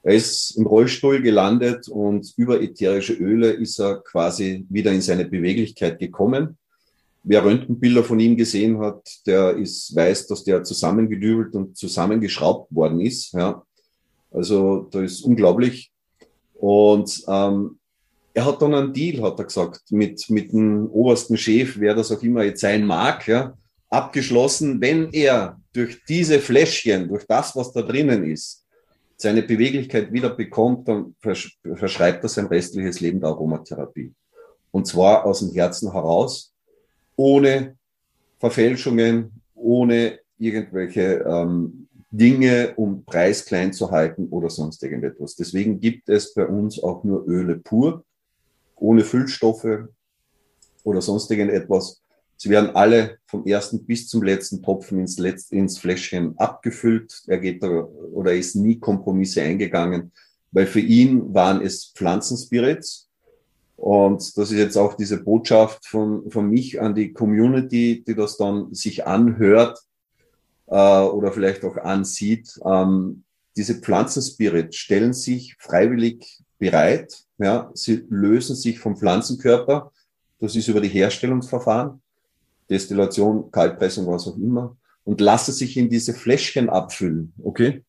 [0.08, 5.26] Er ist im Rollstuhl gelandet und über ätherische Öle ist er quasi wieder in seine
[5.26, 6.58] Beweglichkeit gekommen
[7.28, 13.01] wer Röntgenbilder von ihm gesehen hat, der ist, weiß, dass der zusammengedübelt und zusammengeschraubt worden
[13.01, 13.34] ist.
[13.34, 13.64] Ja.
[14.32, 15.91] Also da ist unglaublich.
[16.53, 17.78] Und ähm,
[18.34, 22.12] er hat dann einen Deal, hat er gesagt, mit, mit dem obersten Chef, wer das
[22.12, 23.53] auch immer jetzt sein mag, ja,
[23.89, 28.66] abgeschlossen, wenn er durch diese Fläschchen, durch das, was da drinnen ist,
[29.18, 34.13] seine Beweglichkeit wieder bekommt, dann versch verschreibt er sein restliches Leben der Aromatherapie.
[34.72, 36.53] Und zwar aus dem Herzen heraus
[37.15, 37.76] ohne
[38.39, 45.36] Verfälschungen, ohne irgendwelche ähm, Dinge, um Preis klein zu halten oder sonst irgendetwas.
[45.36, 48.05] Deswegen gibt es bei uns auch nur Öle pur,
[48.76, 49.88] ohne Füllstoffe
[50.84, 52.01] oder sonst irgendetwas.
[52.38, 57.24] Sie werden alle vom ersten bis zum letzten Tropfen ins, Letz-, ins Fläschchen abgefüllt.
[57.28, 60.12] Er geht da oder ist nie Kompromisse eingegangen,
[60.52, 63.08] weil für ihn waren es Pflanzenspirits,
[63.78, 68.36] und das ist jetzt auch diese Botschaft von, von mich an die Community, die das
[68.36, 69.80] dann sich anhört
[70.66, 72.60] äh, oder vielleicht auch ansieht.
[72.66, 73.24] Ähm,
[73.56, 77.24] diese Pflanzenspirit stellen sich freiwillig bereit.
[77.38, 79.92] Ja, sie lösen sich vom Pflanzenkörper.
[80.40, 82.02] Das ist über die Herstellungsverfahren,
[82.70, 87.34] Destillation, Kaltpressung, was auch immer, und lassen sich in diese Fläschchen abfüllen.
[87.43, 87.86] Okay?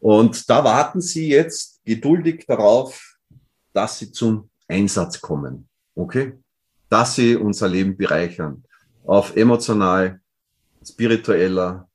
[0.00, 3.16] Und da warten sie jetzt geduldig darauf,
[3.72, 5.68] dass sie zum Einsatz kommen.
[5.94, 6.34] Okay?
[6.88, 8.64] Dass sie unser Leben bereichern.
[9.04, 10.20] Auf emotional,
[10.84, 11.88] spiritueller,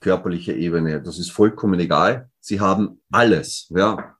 [0.00, 1.02] körperlicher Ebene.
[1.02, 2.30] Das ist vollkommen egal.
[2.40, 3.68] Sie haben alles.
[3.70, 4.16] Ja?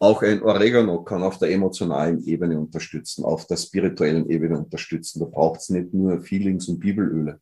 [0.00, 5.20] Auch ein Oregano kann auf der emotionalen Ebene unterstützen, auf der spirituellen Ebene unterstützen.
[5.20, 7.40] Da braucht es nicht nur Feelings und Bibelöle.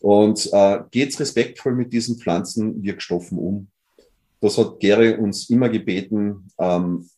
[0.00, 3.68] Und äh, geht's respektvoll mit diesen Pflanzenwirkstoffen um.
[4.40, 6.48] Das hat Gary uns immer gebeten.
[6.58, 7.08] Ähm,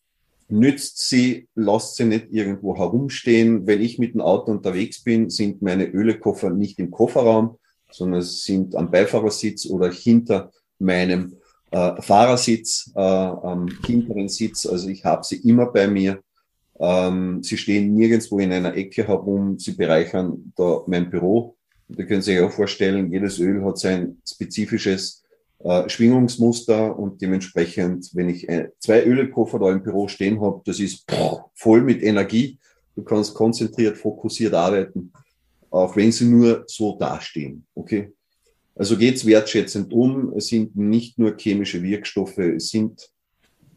[0.48, 3.66] nützt sie, lasst sie nicht irgendwo herumstehen.
[3.66, 7.58] Wenn ich mit dem Auto unterwegs bin, sind meine Ölekoffer nicht im Kofferraum,
[7.90, 11.36] sondern sind am Beifahrersitz oder hinter meinem
[11.70, 14.66] äh, Fahrersitz, äh, am hinteren Sitz.
[14.66, 16.20] Also ich habe sie immer bei mir.
[16.78, 19.58] Ähm, sie stehen nirgendwo in einer Ecke herum.
[19.58, 21.56] Sie bereichern da mein Büro.
[21.88, 25.22] Da können Sie sich auch vorstellen, jedes Öl hat sein spezifisches
[25.64, 30.80] äh, Schwingungsmuster und dementsprechend, wenn ich äh, zwei Ölkoffer da im Büro stehen habe, das
[30.80, 31.06] ist
[31.54, 32.58] voll mit Energie.
[32.96, 35.12] Du kannst konzentriert, fokussiert arbeiten,
[35.70, 37.66] auch wenn sie nur so dastehen.
[37.74, 38.12] Okay?
[38.74, 40.32] Also geht's wertschätzend um.
[40.36, 43.08] Es sind nicht nur chemische Wirkstoffe, es sind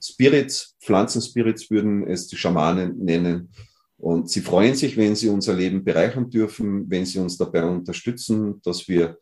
[0.01, 3.49] Spirits, Pflanzenspirits würden es die Schamanen nennen.
[3.97, 8.61] Und sie freuen sich, wenn sie unser Leben bereichern dürfen, wenn sie uns dabei unterstützen,
[8.63, 9.17] dass wir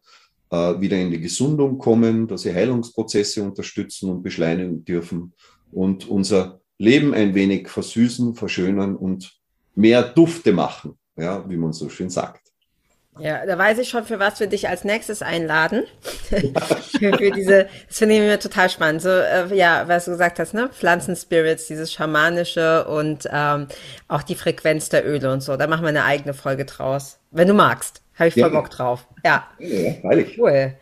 [0.49, 5.33] äh, wieder in die Gesundung kommen, dass sie Heilungsprozesse unterstützen und beschleunigen dürfen
[5.71, 9.39] und unser Leben ein wenig versüßen, verschönern und
[9.75, 12.44] mehr Dufte machen, ja, wie man so schön sagt.
[13.19, 15.83] Ja, da weiß ich schon, für was wir dich als nächstes einladen.
[16.99, 19.01] für diese, das finde ich mir total spannend.
[19.01, 20.69] So, äh, ja, was du gesagt hast, ne?
[20.69, 23.67] Pflanzenspirits, dieses schamanische und ähm,
[24.07, 25.55] auch die Frequenz der Öle und so.
[25.55, 27.19] Da machen wir eine eigene Folge draus.
[27.31, 28.01] Wenn du magst.
[28.17, 28.49] Habe ich voll ja.
[28.49, 29.07] Bock drauf.
[29.23, 29.47] Ja.
[29.59, 30.37] Ja, freilich.
[30.37, 30.73] Cool.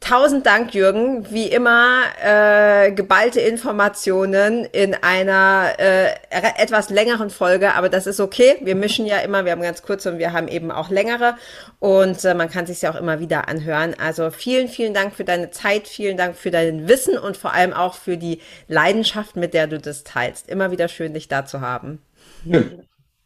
[0.00, 1.30] Tausend Dank, Jürgen.
[1.30, 8.56] Wie immer äh, geballte Informationen in einer äh, etwas längeren Folge, aber das ist okay.
[8.62, 11.36] Wir mischen ja immer, wir haben ganz kurze und wir haben eben auch längere
[11.80, 13.94] und äh, man kann sich ja auch immer wieder anhören.
[13.98, 17.74] Also vielen, vielen Dank für deine Zeit, vielen Dank für dein Wissen und vor allem
[17.74, 20.48] auch für die Leidenschaft, mit der du das teilst.
[20.48, 22.00] Immer wieder schön, dich da zu haben.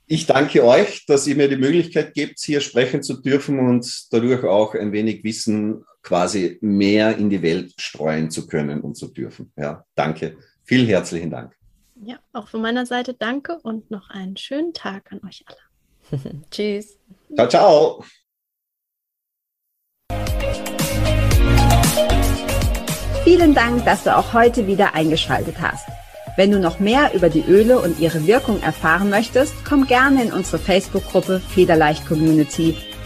[0.06, 4.44] Ich danke euch, dass ihr mir die Möglichkeit gebt, hier sprechen zu dürfen und dadurch
[4.44, 9.52] auch ein wenig Wissen quasi mehr in die Welt streuen zu können und zu dürfen.
[9.56, 10.36] Ja, danke.
[10.62, 11.56] Vielen herzlichen Dank.
[12.04, 16.20] Ja, auch von meiner Seite danke und noch einen schönen Tag an euch alle.
[16.50, 16.98] Tschüss.
[17.34, 18.04] Ciao, ciao.
[23.24, 25.88] Vielen Dank, dass du auch heute wieder eingeschaltet hast.
[26.36, 30.32] Wenn du noch mehr über die Öle und ihre Wirkung erfahren möchtest, komm gerne in
[30.32, 32.76] unsere Facebook-Gruppe Federleicht Community